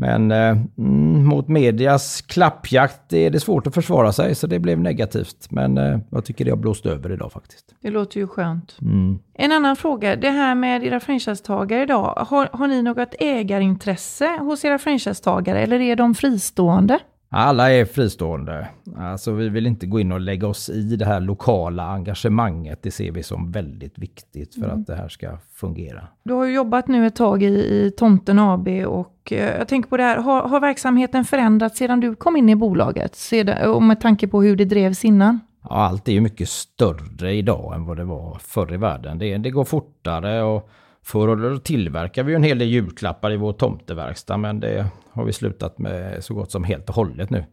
Men 0.00 0.30
eh, 0.30 0.56
mm, 0.78 1.26
mot 1.26 1.48
medias 1.48 2.22
klappjakt 2.22 3.12
är 3.12 3.30
det 3.30 3.40
svårt 3.40 3.66
att 3.66 3.74
försvara 3.74 4.12
sig, 4.12 4.34
så 4.34 4.46
det 4.46 4.58
blev 4.58 4.80
negativt. 4.80 5.46
Men 5.50 5.78
eh, 5.78 5.98
jag 6.10 6.24
tycker 6.24 6.44
det 6.44 6.50
har 6.50 6.58
blåst 6.58 6.86
över 6.86 7.12
idag 7.12 7.32
faktiskt. 7.32 7.74
Det 7.80 7.90
låter 7.90 8.20
ju 8.20 8.26
skönt. 8.26 8.76
Mm. 8.82 9.18
En 9.34 9.52
annan 9.52 9.76
fråga, 9.76 10.16
det 10.16 10.30
här 10.30 10.54
med 10.54 10.84
era 10.84 11.00
franchisetagare 11.00 11.82
idag. 11.82 12.26
Har, 12.28 12.48
har 12.52 12.68
ni 12.68 12.82
något 12.82 13.14
ägarintresse 13.18 14.38
hos 14.40 14.64
era 14.64 14.78
franchisetagare 14.78 15.60
eller 15.60 15.80
är 15.80 15.96
de 15.96 16.14
fristående? 16.14 16.98
Alla 17.30 17.72
är 17.72 17.84
fristående. 17.84 18.68
Alltså 18.96 19.32
vi 19.32 19.48
vill 19.48 19.66
inte 19.66 19.86
gå 19.86 20.00
in 20.00 20.12
och 20.12 20.20
lägga 20.20 20.46
oss 20.46 20.70
i 20.70 20.96
det 20.96 21.04
här 21.04 21.20
lokala 21.20 21.82
engagemanget. 21.82 22.82
Det 22.82 22.90
ser 22.90 23.12
vi 23.12 23.22
som 23.22 23.52
väldigt 23.52 23.98
viktigt 23.98 24.54
för 24.54 24.64
Mm. 24.64 24.80
att 24.80 24.86
det 24.86 24.94
här 24.94 25.08
ska 25.08 25.38
fungera. 25.54 26.08
Du 26.22 26.32
har 26.32 26.44
ju 26.44 26.54
jobbat 26.54 26.88
nu 26.88 27.06
ett 27.06 27.16
tag 27.16 27.42
i, 27.42 27.46
i 27.46 27.90
Tomten 27.98 28.38
AB 28.38 28.68
och 28.86 29.32
eh, 29.32 29.56
jag 29.58 29.68
tänker 29.68 29.88
på 29.88 29.96
det 29.96 30.02
här, 30.02 30.16
har, 30.18 30.48
har 30.48 30.60
verksamheten 30.60 31.24
förändrats 31.24 31.78
sedan 31.78 32.00
du 32.00 32.14
kom 32.14 32.36
in 32.36 32.48
i 32.48 32.56
bolaget? 32.56 33.14
Sedan, 33.16 33.70
och 33.70 33.82
med 33.82 34.00
tanke 34.00 34.28
på 34.28 34.42
hur 34.42 34.56
det 34.56 34.64
drevs 34.64 35.04
innan? 35.04 35.40
Ja, 35.62 35.70
allt 35.70 36.08
är 36.08 36.12
ju 36.12 36.20
mycket 36.20 36.48
större 36.48 37.32
idag 37.34 37.74
än 37.74 37.84
vad 37.86 37.96
det 37.96 38.04
var 38.04 38.38
förr 38.40 38.74
i 38.74 38.76
världen. 38.76 39.18
Det, 39.18 39.38
det 39.38 39.50
går 39.50 39.64
fortare 39.64 40.42
och 40.42 40.70
förr 41.08 41.58
tillverkade 41.58 42.26
vi 42.26 42.32
ju 42.32 42.36
en 42.36 42.42
hel 42.42 42.58
del 42.58 42.68
julklappar 42.68 43.32
i 43.32 43.36
vår 43.36 43.52
tomteverkstad 43.52 44.36
men 44.36 44.60
det 44.60 44.86
har 45.12 45.24
vi 45.24 45.32
slutat 45.32 45.78
med 45.78 46.24
så 46.24 46.34
gott 46.34 46.50
som 46.50 46.64
helt 46.64 46.88
och 46.88 46.94
hållet 46.94 47.30
nu. 47.30 47.44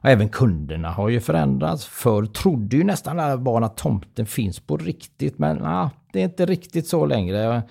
Och 0.00 0.08
även 0.08 0.28
kunderna 0.28 0.90
har 0.90 1.08
ju 1.08 1.20
förändrats. 1.20 1.86
Förr 1.86 2.26
trodde 2.26 2.76
ju 2.76 2.84
nästan 2.84 3.20
alla 3.20 3.38
barn 3.38 3.64
att 3.64 3.76
tomten 3.76 4.26
finns 4.26 4.60
på 4.60 4.76
riktigt 4.76 5.38
men 5.38 5.56
ja, 5.56 5.90
det 6.12 6.20
är 6.20 6.24
inte 6.24 6.46
riktigt 6.46 6.86
så 6.86 7.06
längre. 7.06 7.62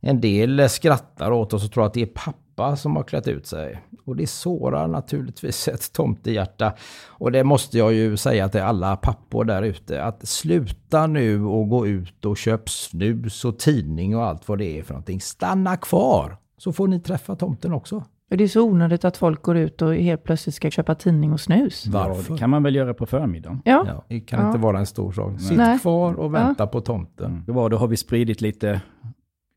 En 0.00 0.20
del 0.20 0.68
skrattar 0.68 1.30
åt 1.30 1.52
oss 1.52 1.64
och 1.64 1.72
tror 1.72 1.86
att 1.86 1.94
det 1.94 2.02
är 2.02 2.06
pappa 2.56 2.76
som 2.76 2.96
har 2.96 3.02
klätt 3.02 3.28
ut 3.28 3.46
sig. 3.46 3.80
Och 4.06 4.16
det 4.16 4.26
sårar 4.26 4.88
naturligtvis 4.88 5.68
ett 5.74 5.92
tomtehjärta. 5.92 6.72
Och 7.08 7.32
det 7.32 7.44
måste 7.44 7.78
jag 7.78 7.92
ju 7.92 8.16
säga 8.16 8.48
till 8.48 8.60
alla 8.62 8.96
pappor 8.96 9.44
där 9.44 9.62
ute. 9.62 10.02
Att 10.02 10.28
sluta 10.28 11.06
nu 11.06 11.44
och 11.44 11.68
gå 11.68 11.86
ut 11.86 12.24
och 12.24 12.36
köp 12.36 12.68
snus 12.70 13.44
och 13.44 13.58
tidning 13.58 14.16
och 14.16 14.24
allt 14.24 14.48
vad 14.48 14.58
det 14.58 14.78
är 14.78 14.82
för 14.82 14.92
någonting. 14.94 15.20
Stanna 15.20 15.76
kvar! 15.76 16.36
Så 16.58 16.72
får 16.72 16.88
ni 16.88 17.00
träffa 17.00 17.36
tomten 17.36 17.72
också. 17.72 18.04
Det 18.28 18.44
är 18.44 18.48
så 18.48 18.62
onödigt 18.62 19.04
att 19.04 19.16
folk 19.16 19.42
går 19.42 19.56
ut 19.56 19.82
och 19.82 19.94
helt 19.94 20.24
plötsligt 20.24 20.54
ska 20.54 20.70
köpa 20.70 20.94
tidning 20.94 21.32
och 21.32 21.40
snus. 21.40 21.84
Ja, 21.86 21.92
Varför? 22.08 22.32
det 22.32 22.38
kan 22.38 22.50
man 22.50 22.62
väl 22.62 22.74
göra 22.74 22.94
på 22.94 23.06
förmiddagen. 23.06 23.62
Ja, 23.64 23.84
Ja, 23.88 24.04
det 24.08 24.20
kan 24.20 24.40
Ja. 24.40 24.46
inte 24.46 24.58
vara 24.58 24.78
en 24.78 24.86
stor 24.86 25.12
sak. 25.12 25.40
Sitt 25.40 25.56
Nej. 25.56 25.78
kvar 25.78 26.14
och 26.14 26.34
vänta 26.34 26.66
på 26.66 26.80
tomten. 26.80 27.44
Var, 27.46 27.70
då 27.70 27.76
har 27.76 27.86
vi 27.88 27.96
spridit 27.96 28.40
lite 28.40 28.80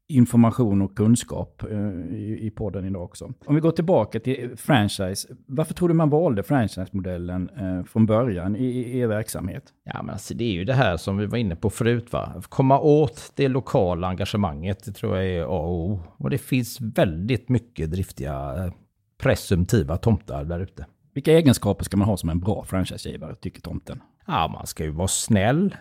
information 0.10 0.82
och 0.82 0.98
kunskap 0.98 1.64
eh, 1.64 1.78
i, 2.18 2.52
podden 2.56 2.86
idag 2.86 3.04
också. 3.04 3.34
Om 3.46 3.56
vi 3.56 3.62
går 3.62 3.72
tillbaka 3.72 4.20
till 4.20 4.58
franchise. 4.58 5.36
Varför 5.46 5.74
tror 5.74 5.88
du 5.88 5.94
man 5.94 6.10
valde 6.10 6.44
franchise-modellen 6.44 7.50
eh, 7.50 7.84
från 7.84 8.06
början 8.06 8.56
i, 8.56 8.66
i 8.66 9.00
er 9.00 9.08
verksamhet? 9.08 9.64
Ja, 9.84 10.02
men 10.04 10.14
alltså, 10.14 10.34
det 10.34 10.44
är 10.44 10.54
ju 10.54 10.66
det 10.66 10.74
här 10.74 10.98
som 10.98 11.18
vi 11.18 11.26
var 11.26 11.38
inne 11.38 11.56
på 11.56 11.70
förut. 11.70 12.14
Va? 12.14 12.42
Komma 12.50 12.80
åt 12.80 13.32
det 13.36 13.48
lokala 13.48 14.08
engagemanget, 14.08 14.86
det 14.86 14.92
tror 14.92 15.18
jag 15.18 15.28
är 15.28 15.42
A 15.42 15.46
och 15.48 15.92
O. 15.92 16.00
Och 16.18 16.30
det 16.30 16.38
finns 16.38 16.82
väldigt 16.82 17.50
mycket 17.50 17.92
driftiga 17.92 18.66
eh, 18.66 18.74
presumtiva 19.18 19.98
tomtar 19.98 20.44
där 20.44 20.60
ute. 20.60 20.86
Vilka 21.14 21.34
egenskaper 21.34 21.86
ska 21.86 21.98
man 21.98 22.08
ha 22.08 22.18
som 22.18 22.30
en 22.30 22.40
bra 22.40 22.64
franchisegivare, 22.64 23.36
tycker 23.36 23.62
tomten? 23.62 24.02
Ja, 24.28 24.48
man 24.48 24.68
ska 24.68 24.84
ju 24.84 24.92
vara 24.92 25.08
snäll 25.08 25.76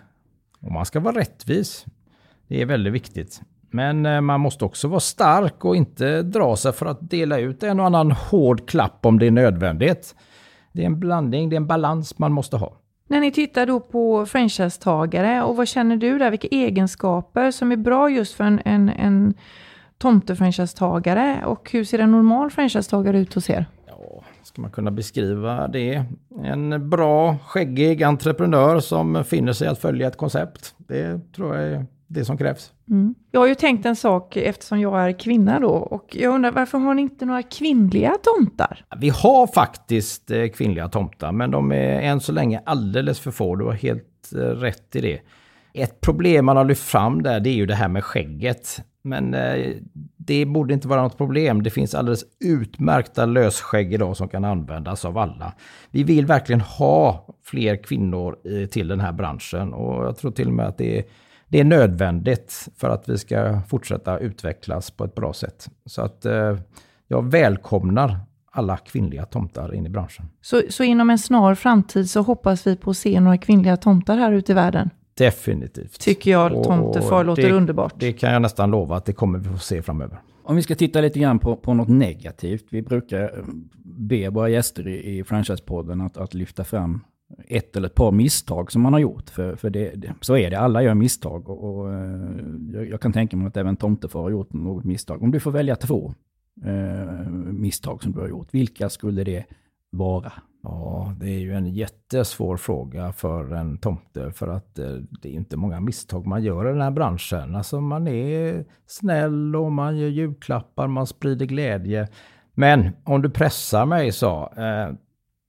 och 0.60 0.72
man 0.72 0.86
ska 0.86 1.00
vara 1.00 1.18
rättvis. 1.18 1.86
Det 2.48 2.62
är 2.62 2.66
väldigt 2.66 2.92
viktigt. 2.92 3.42
Men 3.76 4.06
eh, 4.06 4.20
man 4.20 4.40
måste 4.40 4.64
också 4.64 4.88
vara 4.88 5.00
stark 5.00 5.64
och 5.64 5.76
inte 5.76 6.22
dra 6.22 6.56
sig 6.56 6.72
för 6.72 6.86
att 6.86 7.10
dela 7.10 7.38
ut 7.38 7.62
en 7.62 7.80
och 7.80 7.86
annan 7.86 8.10
hård 8.10 8.68
klapp 8.68 9.06
om 9.06 9.18
det 9.18 9.26
är 9.26 9.30
nödvändigt. 9.30 10.14
Det 10.72 10.82
är 10.82 10.86
en 10.86 11.00
blandning, 11.00 11.48
det 11.48 11.56
är 11.56 11.60
en 11.60 11.66
balans 11.66 12.18
man 12.18 12.32
måste 12.32 12.56
ha. 12.56 12.72
När 13.08 13.20
ni 13.20 13.32
tittar 13.32 13.66
då 13.66 13.80
på 13.80 14.26
franchisetagare 14.26 15.42
och 15.42 15.56
vad 15.56 15.68
känner 15.68 15.96
du 15.96 16.18
där? 16.18 16.30
Vilka 16.30 16.48
egenskaper 16.48 17.50
som 17.50 17.72
är 17.72 17.76
bra 17.76 18.10
just 18.10 18.34
för 18.34 18.44
en, 18.44 18.60
en, 18.64 18.88
en 18.88 19.34
tomtefranchisetagare 19.98 21.42
och 21.46 21.70
hur 21.72 21.84
ser 21.84 21.98
en 21.98 22.10
normal 22.10 22.50
franchisetagare 22.50 23.18
ut 23.18 23.34
hos 23.34 23.50
er? 23.50 23.66
Ja, 23.86 24.22
ska 24.42 24.62
man 24.62 24.70
kunna 24.70 24.90
beskriva 24.90 25.68
det? 25.68 26.04
En 26.44 26.90
bra, 26.90 27.36
skäggig 27.46 28.02
entreprenör 28.02 28.80
som 28.80 29.24
finner 29.24 29.52
sig 29.52 29.68
att 29.68 29.78
följa 29.78 30.06
ett 30.08 30.16
koncept. 30.16 30.74
Det 30.78 31.32
tror 31.32 31.56
jag 31.56 31.64
är 31.64 31.86
det 32.06 32.24
som 32.24 32.38
krävs. 32.38 32.72
Mm. 32.90 33.14
Jag 33.30 33.40
har 33.40 33.46
ju 33.46 33.54
tänkt 33.54 33.86
en 33.86 33.96
sak 33.96 34.36
eftersom 34.36 34.80
jag 34.80 35.08
är 35.08 35.18
kvinna 35.18 35.60
då 35.60 35.68
och 35.68 36.16
jag 36.16 36.34
undrar 36.34 36.52
varför 36.52 36.78
har 36.78 36.94
ni 36.94 37.02
inte 37.02 37.26
några 37.26 37.42
kvinnliga 37.42 38.14
tomtar? 38.22 38.84
Vi 38.96 39.08
har 39.08 39.46
faktiskt 39.46 40.30
eh, 40.30 40.46
kvinnliga 40.48 40.88
tomtar, 40.88 41.32
men 41.32 41.50
de 41.50 41.72
är 41.72 42.00
än 42.00 42.20
så 42.20 42.32
länge 42.32 42.62
alldeles 42.66 43.20
för 43.20 43.30
få. 43.30 43.56
Du 43.56 43.64
har 43.64 43.72
helt 43.72 44.32
eh, 44.34 44.38
rätt 44.38 44.96
i 44.96 45.00
det. 45.00 45.20
Ett 45.72 46.00
problem 46.00 46.44
man 46.44 46.56
har 46.56 46.64
lyft 46.64 46.84
fram 46.84 47.22
där, 47.22 47.40
det 47.40 47.50
är 47.50 47.54
ju 47.54 47.66
det 47.66 47.74
här 47.74 47.88
med 47.88 48.04
skägget. 48.04 48.80
Men 49.02 49.34
eh, 49.34 49.72
det 50.16 50.44
borde 50.44 50.74
inte 50.74 50.88
vara 50.88 51.02
något 51.02 51.18
problem. 51.18 51.62
Det 51.62 51.70
finns 51.70 51.94
alldeles 51.94 52.24
utmärkta 52.44 53.26
lösskägg 53.26 53.92
idag 53.92 54.16
som 54.16 54.28
kan 54.28 54.44
användas 54.44 55.04
av 55.04 55.18
alla. 55.18 55.52
Vi 55.90 56.02
vill 56.02 56.26
verkligen 56.26 56.60
ha 56.60 57.26
fler 57.44 57.76
kvinnor 57.76 58.66
till 58.66 58.88
den 58.88 59.00
här 59.00 59.12
branschen 59.12 59.72
och 59.72 60.04
jag 60.04 60.16
tror 60.16 60.30
till 60.30 60.48
och 60.48 60.54
med 60.54 60.66
att 60.66 60.78
det 60.78 60.98
är, 60.98 61.04
det 61.48 61.60
är 61.60 61.64
nödvändigt 61.64 62.68
för 62.76 62.90
att 62.90 63.08
vi 63.08 63.18
ska 63.18 63.60
fortsätta 63.68 64.18
utvecklas 64.18 64.90
på 64.90 65.04
ett 65.04 65.14
bra 65.14 65.32
sätt. 65.32 65.68
Så 65.86 66.02
att 66.02 66.24
eh, 66.24 66.56
jag 67.08 67.30
välkomnar 67.30 68.16
alla 68.50 68.76
kvinnliga 68.76 69.24
tomtar 69.24 69.74
in 69.74 69.86
i 69.86 69.88
branschen. 69.88 70.24
Så, 70.40 70.62
så 70.70 70.82
inom 70.84 71.10
en 71.10 71.18
snar 71.18 71.54
framtid 71.54 72.10
så 72.10 72.20
hoppas 72.22 72.66
vi 72.66 72.76
på 72.76 72.90
att 72.90 72.96
se 72.96 73.20
några 73.20 73.38
kvinnliga 73.38 73.76
tomtar 73.76 74.16
här 74.16 74.32
ute 74.32 74.52
i 74.52 74.54
världen. 74.54 74.90
Definitivt. 75.14 76.00
Tycker 76.00 76.30
jag 76.30 76.64
tomtefar 76.64 77.24
låter 77.24 77.42
det- 77.42 77.52
underbart. 77.52 77.94
Det 77.98 78.12
kan 78.12 78.32
jag 78.32 78.42
nästan 78.42 78.70
lova 78.70 78.96
att 78.96 79.04
det 79.04 79.12
kommer 79.12 79.38
vi 79.38 79.48
få 79.48 79.58
se 79.58 79.82
framöver. 79.82 80.18
Om 80.42 80.56
vi 80.56 80.62
ska 80.62 80.74
titta 80.74 81.00
lite 81.00 81.18
grann 81.18 81.38
på, 81.38 81.56
på 81.56 81.74
något 81.74 81.88
negativt. 81.88 82.64
Vi 82.70 82.82
brukar 82.82 83.44
be 83.84 84.28
våra 84.28 84.48
gäster 84.48 84.88
i, 84.88 85.18
i 85.18 85.24
Franchisepodden 85.24 86.00
att, 86.00 86.16
att 86.16 86.34
lyfta 86.34 86.64
fram 86.64 87.00
ett 87.48 87.76
eller 87.76 87.86
ett 87.88 87.94
par 87.94 88.12
misstag 88.12 88.72
som 88.72 88.82
man 88.82 88.92
har 88.92 89.00
gjort. 89.00 89.30
För, 89.30 89.56
för 89.56 89.70
det, 89.70 89.90
det, 89.94 90.14
så 90.20 90.36
är 90.36 90.50
det, 90.50 90.58
alla 90.58 90.82
gör 90.82 90.94
misstag. 90.94 91.48
Och, 91.48 91.64
och, 91.64 91.92
eh, 91.92 92.20
jag, 92.72 92.88
jag 92.88 93.00
kan 93.00 93.12
tänka 93.12 93.36
mig 93.36 93.46
att 93.46 93.56
även 93.56 93.76
tomtefar 93.76 94.20
har 94.20 94.30
gjort 94.30 94.52
något 94.52 94.84
misstag. 94.84 95.22
Om 95.22 95.30
du 95.30 95.40
får 95.40 95.50
välja 95.50 95.76
två 95.76 96.14
eh, 96.64 97.30
misstag 97.52 98.02
som 98.02 98.12
du 98.12 98.20
har 98.20 98.28
gjort, 98.28 98.54
vilka 98.54 98.88
skulle 98.88 99.24
det 99.24 99.44
vara? 99.90 100.32
Ja, 100.62 101.14
det 101.20 101.26
är 101.26 101.38
ju 101.38 101.54
en 101.54 101.66
jättesvår 101.66 102.56
fråga 102.56 103.12
för 103.12 103.54
en 103.54 103.78
tomte 103.78 104.32
för 104.32 104.48
att 104.48 104.78
eh, 104.78 104.94
det 105.22 105.28
är 105.28 105.32
inte 105.32 105.56
många 105.56 105.80
misstag 105.80 106.26
man 106.26 106.42
gör 106.42 106.68
i 106.68 106.72
den 106.72 106.80
här 106.80 106.90
branschen. 106.90 107.56
Alltså 107.56 107.80
man 107.80 108.08
är 108.08 108.64
snäll 108.86 109.56
och 109.56 109.72
man 109.72 109.98
gör 109.98 110.08
julklappar, 110.08 110.86
man 110.88 111.06
sprider 111.06 111.46
glädje. 111.46 112.08
Men 112.54 112.90
om 113.04 113.22
du 113.22 113.30
pressar 113.30 113.86
mig 113.86 114.12
så, 114.12 114.52
eh, 114.56 114.94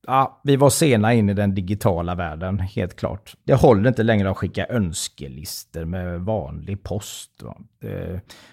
ja, 0.08 0.42
vi 0.44 0.56
var 0.56 0.70
sena 0.70 1.14
in 1.14 1.30
i 1.30 1.34
den 1.34 1.56
digitala 1.56 2.16
världen, 2.16 2.60
helt 2.60 2.96
klart. 2.96 3.36
Det 3.44 3.54
håller 3.54 3.88
inte 3.88 4.04
längre 4.04 4.30
att 4.30 4.38
skicka 4.38 4.66
önskelister 4.70 5.86
med 5.86 6.22
vanlig 6.22 6.84
post. 6.84 7.44
Va? 7.44 7.58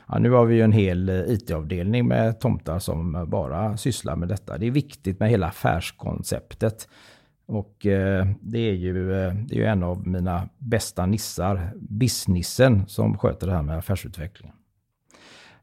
Ja, 0.09 0.19
nu 0.19 0.31
har 0.31 0.45
vi 0.45 0.55
ju 0.55 0.63
en 0.63 0.73
hel 0.73 1.09
eh, 1.09 1.15
IT-avdelning 1.15 2.09
med 2.09 2.41
tomtar 2.41 2.79
som 2.79 3.27
bara 3.29 3.77
sysslar 3.77 4.17
med 4.17 4.29
detta. 4.29 4.59
Det 4.59 4.67
är 4.67 4.71
viktigt 4.71 5.21
med 5.21 5.31
hela 5.31 5.47
affärskonceptet. 5.47 6.89
Och 7.47 7.87
eh, 7.87 8.27
det, 8.41 8.59
är 8.59 8.73
ju, 8.73 9.13
eh, 9.13 9.35
det 9.35 9.55
är 9.55 9.59
ju 9.59 9.67
en 9.67 9.83
av 9.83 10.07
mina 10.07 10.49
bästa 10.59 11.07
nissar, 11.07 11.73
businessen, 11.77 12.87
som 12.87 13.19
sköter 13.19 13.47
det 13.47 13.53
här 13.53 13.63
med 13.63 13.79
affärsutvecklingen. 13.79 14.57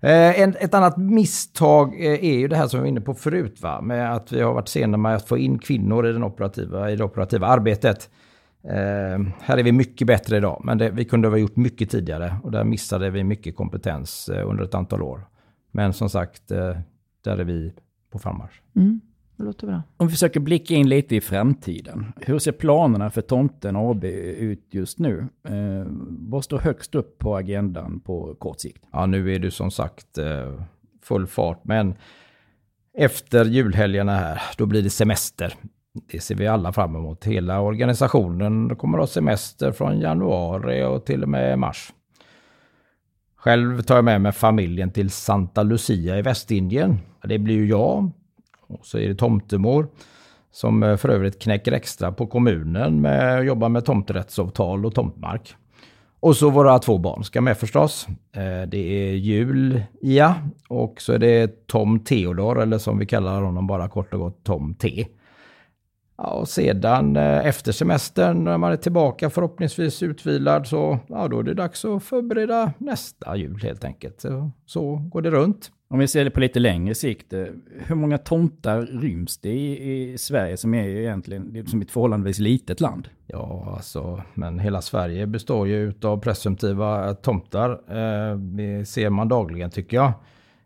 Eh, 0.04 0.42
en, 0.42 0.56
ett 0.60 0.74
annat 0.74 0.98
misstag 0.98 2.06
eh, 2.06 2.26
är 2.26 2.38
ju 2.38 2.48
det 2.48 2.56
här 2.56 2.68
som 2.68 2.80
vi 2.80 2.82
var 2.82 2.88
inne 2.88 3.02
på 3.02 3.14
förut, 3.14 3.62
va? 3.62 3.82
med 3.82 4.14
att 4.16 4.32
vi 4.32 4.42
har 4.42 4.54
varit 4.54 4.68
sena 4.68 4.98
med 4.98 5.16
att 5.16 5.28
få 5.28 5.38
in 5.38 5.60
kvinnor 5.60 6.08
i, 6.08 6.14
den 6.14 6.24
operativa, 6.24 6.92
i 6.92 6.96
det 6.96 7.04
operativa 7.04 7.48
arbetet. 7.48 8.10
Eh, 8.64 9.20
här 9.42 9.58
är 9.58 9.64
vi 9.64 9.72
mycket 9.72 10.08
bättre 10.08 10.38
idag, 10.38 10.62
men 10.64 10.78
det, 10.78 10.90
vi 10.90 11.06
kunde 11.06 11.28
ha 11.28 11.38
gjort 11.38 11.56
mycket 11.56 11.90
tidigare 11.90 12.36
och 12.44 12.52
där 12.52 12.64
missade 12.64 13.10
vi 13.10 13.24
mycket 13.24 13.56
kompetens 13.56 14.30
eh, 14.30 14.50
under 14.50 14.64
ett 14.64 14.76
antal 14.76 15.02
år. 15.02 15.28
Men 15.72 15.94
som 15.94 16.10
sagt, 16.10 16.52
eh, 16.52 16.78
där 17.24 17.38
är 17.38 17.44
vi 17.44 17.74
på 18.12 18.20
frammarsch. 18.20 18.62
Mm. 18.76 19.02
Det 19.38 19.44
låter 19.44 19.68
bra. 19.68 19.82
Om 19.98 20.08
vi 20.08 20.12
försöker 20.12 20.40
blicka 20.40 20.74
in 20.74 20.90
lite 20.90 21.16
i 21.16 21.22
framtiden. 21.22 22.14
Hur 22.16 22.40
ser 22.40 22.52
planerna 22.52 23.10
för 23.10 23.22
Tomten 23.22 23.76
AB 23.76 24.04
ut 24.06 24.68
just 24.70 25.00
nu? 25.00 25.28
Eh, 25.44 25.86
vad 26.10 26.44
står 26.44 26.60
högst 26.60 26.96
upp 26.96 27.20
på 27.20 27.36
agendan 27.36 28.00
på 28.00 28.36
kort 28.36 28.60
sikt? 28.60 28.86
Ja, 28.92 29.06
nu 29.06 29.36
är 29.36 29.40
det 29.40 29.52
som 29.52 29.72
sagt 29.72 30.18
eh, 30.18 30.62
full 31.04 31.28
fart, 31.28 31.60
men 31.64 31.96
efter 32.98 33.46
julhelgerna 33.46 34.16
här, 34.16 34.42
då 34.58 34.66
blir 34.66 34.82
det 34.82 34.90
semester. 34.90 35.54
Det 36.12 36.20
ser 36.20 36.36
vi 36.36 36.48
alla 36.48 36.74
fram 36.74 36.96
emot. 36.96 37.26
Hela 37.26 37.62
organisationen 37.62 38.76
kommer 38.76 38.98
att 38.98 39.02
ha 39.02 39.08
semester 39.08 39.72
från 39.72 40.00
januari 40.00 40.84
och 40.84 41.06
till 41.06 41.24
och 41.24 41.30
med 41.30 41.60
mars. 41.60 41.94
Själv 43.36 43.82
tar 43.82 43.96
jag 43.96 44.06
med 44.06 44.22
mig 44.22 44.32
familjen 44.32 44.92
till 44.92 45.10
Santa 45.10 45.64
Lucia 45.64 46.18
i 46.18 46.22
Västindien. 46.22 46.98
Det 47.24 47.40
blir 47.40 47.56
ju 47.56 47.68
jag 47.68 48.12
och 48.72 48.86
så 48.86 48.98
är 48.98 49.08
det 49.08 49.16
tomtemor 49.16 49.88
som 50.52 50.84
eh, 50.84 50.98
för 50.98 51.10
övrigt 51.10 51.42
knäcker 51.42 51.72
extra 51.72 52.12
på 52.12 52.28
kommunen 52.28 53.02
med 53.02 53.40
att 53.40 53.46
jobba 53.46 53.70
med 53.70 53.86
tomträttsavtal 53.86 54.86
och 54.86 54.96
tomtmark. 54.96 55.56
Och 56.20 56.38
så 56.38 56.50
våra 56.50 56.80
två 56.80 56.98
barn 56.98 57.24
ska 57.24 57.42
med 57.42 57.58
förstås. 57.58 58.08
Eh, 58.32 58.68
det 58.68 58.78
är 58.78 59.14
Julia 59.14 60.36
och 60.68 61.02
så 61.02 61.14
är 61.14 61.20
det 61.20 61.68
Tom 61.68 62.00
Theodor, 62.00 62.62
eller 62.62 62.78
som 62.78 63.00
vi 63.00 63.06
kallar 63.06 63.42
honom 63.42 63.68
bara 63.68 63.90
kort 63.90 64.14
och 64.14 64.20
gott 64.20 64.44
Tom 64.44 64.76
T. 64.76 65.08
Ja, 66.18 66.30
och 66.30 66.48
sedan 66.48 67.16
eh, 67.16 67.46
efter 67.46 67.72
semestern 67.72 68.44
när 68.44 68.58
man 68.58 68.72
är 68.72 68.78
tillbaka 68.78 69.30
förhoppningsvis 69.30 70.04
utvilad 70.04 70.68
så 70.68 71.00
ja, 71.08 71.28
då 71.28 71.40
är 71.40 71.44
det 71.44 71.54
dags 71.54 71.86
att 71.86 72.04
förbereda 72.04 72.74
nästa 72.78 73.36
jul 73.36 73.62
helt 73.64 73.84
enkelt. 73.84 74.22
Så, 74.22 74.52
så 74.66 74.96
går 74.96 75.22
det 75.22 75.32
runt. 75.32 75.72
Om 75.92 76.00
vi 76.00 76.08
ser 76.08 76.26
det 76.26 76.32
på 76.32 76.40
lite 76.40 76.60
längre 76.60 76.96
sikt, 76.96 77.34
eh, 77.34 77.46
hur 77.88 77.96
många 77.96 78.18
tomtar 78.18 78.82
ryms 78.82 79.38
det 79.38 79.50
i, 79.50 80.12
i 80.12 80.18
Sverige 80.18 80.58
som 80.58 80.74
är 80.74 80.84
ju 80.84 81.02
egentligen 81.02 81.68
som 81.68 81.82
ett 81.82 81.92
förhållandevis 81.92 82.40
litet 82.40 82.80
land? 82.80 83.10
Ja, 83.28 83.74
alltså, 83.76 84.22
men 84.34 84.60
hela 84.60 84.82
Sverige 84.82 85.28
består 85.28 85.68
ju 85.68 85.94
av 86.04 86.18
presumtiva 86.18 87.14
tomtar. 87.14 87.70
Eh, 87.70 88.38
det 88.38 88.86
ser 88.86 89.10
man 89.10 89.28
dagligen 89.28 89.70
tycker 89.70 89.98
jag. 89.98 90.14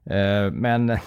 Eh, 0.04 0.52
men 0.52 0.98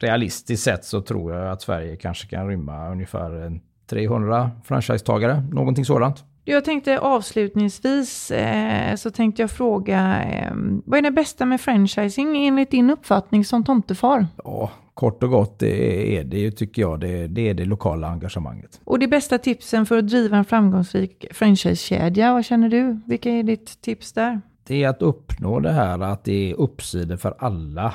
realistiskt 0.00 0.64
sett 0.64 0.84
så 0.84 1.00
tror 1.00 1.34
jag 1.34 1.52
att 1.52 1.62
Sverige 1.62 1.96
kanske 1.96 2.28
kan 2.28 2.48
rymma 2.48 2.90
ungefär 2.90 3.60
300 3.86 4.50
franchisetagare, 4.64 5.40
någonting 5.52 5.84
sådant. 5.84 6.24
Jag 6.48 6.64
tänkte 6.64 6.98
avslutningsvis 6.98 8.30
eh, 8.30 8.96
så 8.96 9.10
tänkte 9.10 9.42
jag 9.42 9.50
fråga, 9.50 10.24
eh, 10.24 10.52
vad 10.84 10.98
är 10.98 11.02
det 11.02 11.10
bästa 11.10 11.46
med 11.46 11.60
franchising 11.60 12.46
enligt 12.46 12.70
din 12.70 12.90
uppfattning 12.90 13.44
som 13.44 13.64
tomtefar? 13.64 14.26
Ja, 14.44 14.70
kort 14.94 15.22
och 15.22 15.30
gott 15.30 15.58
det 15.58 16.16
är 16.18 16.24
det 16.24 16.50
tycker 16.50 16.82
jag, 16.82 17.00
det, 17.00 17.26
det 17.26 17.48
är 17.48 17.54
det 17.54 17.64
lokala 17.64 18.08
engagemanget. 18.08 18.80
Och 18.84 18.98
de 18.98 19.06
bästa 19.06 19.38
tipsen 19.38 19.86
för 19.86 19.98
att 19.98 20.08
driva 20.08 20.36
en 20.36 20.44
framgångsrik 20.44 21.26
franchisekedja, 21.30 22.32
vad 22.32 22.44
känner 22.44 22.68
du? 22.68 23.00
Vilka 23.06 23.30
är 23.30 23.42
ditt 23.42 23.80
tips 23.82 24.12
där? 24.12 24.40
Det 24.66 24.84
är 24.84 24.88
att 24.88 25.02
uppnå 25.02 25.60
det 25.60 25.72
här 25.72 25.98
att 25.98 26.24
det 26.24 26.50
är 26.50 26.54
uppsidor 26.54 27.16
för 27.16 27.34
alla 27.38 27.94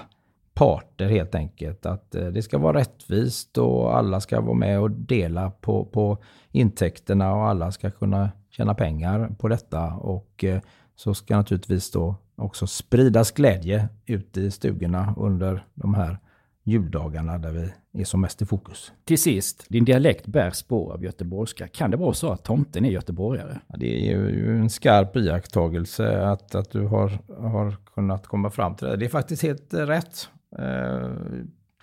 parter 0.61 1.09
helt 1.09 1.35
enkelt. 1.35 1.85
Att 1.85 2.15
eh, 2.15 2.27
det 2.27 2.41
ska 2.41 2.57
vara 2.57 2.77
rättvist 2.77 3.57
och 3.57 3.97
alla 3.97 4.21
ska 4.21 4.41
vara 4.41 4.53
med 4.53 4.79
och 4.79 4.91
dela 4.91 5.51
på, 5.51 5.85
på 5.85 6.17
intäkterna 6.51 7.33
och 7.35 7.47
alla 7.47 7.71
ska 7.71 7.91
kunna 7.91 8.31
tjäna 8.49 8.73
pengar 8.73 9.35
på 9.39 9.47
detta. 9.47 9.93
Och 9.93 10.43
eh, 10.43 10.61
så 10.95 11.13
ska 11.13 11.37
naturligtvis 11.37 11.91
då 11.91 12.15
också 12.35 12.67
spridas 12.67 13.31
glädje 13.31 13.89
ut 14.05 14.37
i 14.37 14.51
stugorna 14.51 15.13
under 15.17 15.63
de 15.73 15.93
här 15.93 16.17
juldagarna 16.63 17.37
där 17.37 17.51
vi 17.51 18.01
är 18.01 18.05
som 18.05 18.21
mest 18.21 18.41
i 18.41 18.45
fokus. 18.45 18.91
Till 19.05 19.19
sist, 19.19 19.65
din 19.69 19.85
dialekt 19.85 20.27
bär 20.27 20.51
spår 20.51 20.93
av 20.93 21.03
göteborgska. 21.03 21.67
Kan 21.67 21.91
det 21.91 21.97
vara 21.97 22.13
så 22.13 22.31
att 22.31 22.43
tomten 22.43 22.85
är 22.85 22.89
göteborgare? 22.89 23.59
Ja, 23.67 23.75
det 23.77 24.11
är 24.11 24.15
ju 24.15 24.57
en 24.57 24.69
skarp 24.69 25.15
iakttagelse 25.15 26.21
att, 26.27 26.55
att 26.55 26.71
du 26.71 26.85
har, 26.85 27.19
har 27.39 27.75
kunnat 27.95 28.27
komma 28.27 28.49
fram 28.49 28.75
till 28.75 28.87
det. 28.87 28.97
Det 28.97 29.05
är 29.05 29.09
faktiskt 29.09 29.43
helt 29.43 29.73
rätt. 29.73 30.29
Eh, 30.59 31.09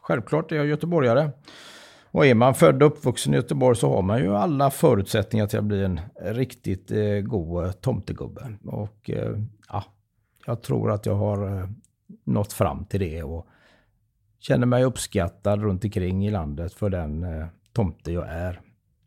självklart 0.00 0.52
är 0.52 0.56
jag 0.56 0.66
göteborgare. 0.66 1.30
Och 2.10 2.26
är 2.26 2.34
man 2.34 2.54
född 2.54 2.82
och 2.82 2.92
uppvuxen 2.92 3.34
i 3.34 3.36
Göteborg 3.36 3.76
så 3.76 3.94
har 3.94 4.02
man 4.02 4.18
ju 4.18 4.36
alla 4.36 4.70
förutsättningar 4.70 5.46
till 5.46 5.58
att 5.58 5.64
bli 5.64 5.84
en 5.84 6.00
riktigt 6.20 6.90
eh, 6.90 7.20
god 7.20 7.64
eh, 7.64 7.72
tomtegubbe. 7.72 8.56
Och 8.64 9.10
eh, 9.10 9.38
ja, 9.68 9.84
jag 10.46 10.62
tror 10.62 10.90
att 10.90 11.06
jag 11.06 11.14
har 11.14 11.58
eh, 11.58 11.68
nått 12.24 12.52
fram 12.52 12.84
till 12.84 13.00
det 13.00 13.22
och 13.22 13.46
känner 14.38 14.66
mig 14.66 14.84
uppskattad 14.84 15.62
runt 15.62 15.84
omkring 15.84 16.26
i 16.26 16.30
landet 16.30 16.72
för 16.72 16.90
den 16.90 17.24
eh, 17.24 17.46
tomte 17.72 18.12
jag 18.12 18.28
är. 18.28 18.60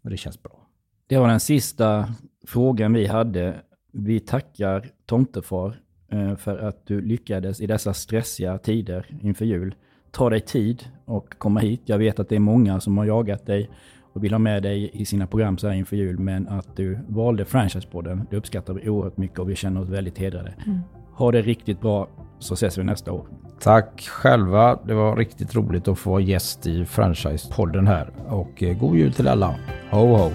Och 0.04 0.10
det 0.10 0.18
känns 0.18 0.44
bra. 0.44 0.68
Det 1.08 1.18
var 1.18 1.28
den 1.28 1.40
sista 1.40 2.14
frågan 2.48 2.94
vi 2.94 3.08
hade. 3.08 3.56
Vi 3.92 4.20
tackar 4.20 4.90
tomtefar 5.06 5.81
för 6.38 6.58
att 6.58 6.88
du 6.88 7.02
lyckades 7.02 7.62
i 7.62 7.68
dessa 7.68 7.94
stressiga 7.94 8.58
tider 8.58 9.06
inför 9.22 9.46
jul 9.46 9.76
ta 10.12 10.30
dig 10.30 10.40
tid 10.40 10.84
och 11.06 11.34
komma 11.38 11.60
hit. 11.60 11.82
Jag 11.86 11.98
vet 11.98 12.20
att 12.20 12.30
det 12.30 12.36
är 12.36 12.40
många 12.40 12.80
som 12.80 12.98
har 12.98 13.06
jagat 13.06 13.46
dig 13.46 13.70
och 14.14 14.24
vill 14.24 14.32
ha 14.32 14.40
med 14.40 14.64
dig 14.64 14.90
i 14.94 15.06
sina 15.06 15.28
program 15.28 15.58
så 15.58 15.68
här 15.68 15.76
inför 15.76 15.96
jul, 15.96 16.20
men 16.20 16.48
att 16.48 16.76
du 16.76 17.00
valde 17.08 17.46
Franchisepodden, 17.46 18.28
det 18.30 18.38
uppskattar 18.38 18.74
vi 18.74 18.90
oerhört 18.90 19.18
mycket 19.18 19.40
och 19.40 19.50
vi 19.50 19.56
känner 19.56 19.82
oss 19.82 19.90
väldigt 19.90 20.18
hedrade. 20.18 20.54
Mm. 20.66 20.80
Ha 21.14 21.32
det 21.32 21.42
riktigt 21.42 21.82
bra 21.82 22.08
så 22.40 22.54
ses 22.54 22.78
vi 22.78 22.84
nästa 22.84 23.12
år. 23.12 23.28
Tack 23.60 24.02
själva. 24.02 24.80
Det 24.88 24.94
var 24.94 25.16
riktigt 25.16 25.56
roligt 25.56 25.88
att 25.88 26.00
få 26.00 26.10
vara 26.10 26.22
gäst 26.22 26.68
i 26.68 26.86
Franchisepodden 26.86 27.88
här 27.88 28.10
och 28.28 28.64
eh, 28.64 28.78
god 28.78 28.96
jul 28.96 29.14
till 29.14 29.28
alla. 29.28 29.56
Ho 29.92 30.16
ho! 30.16 30.32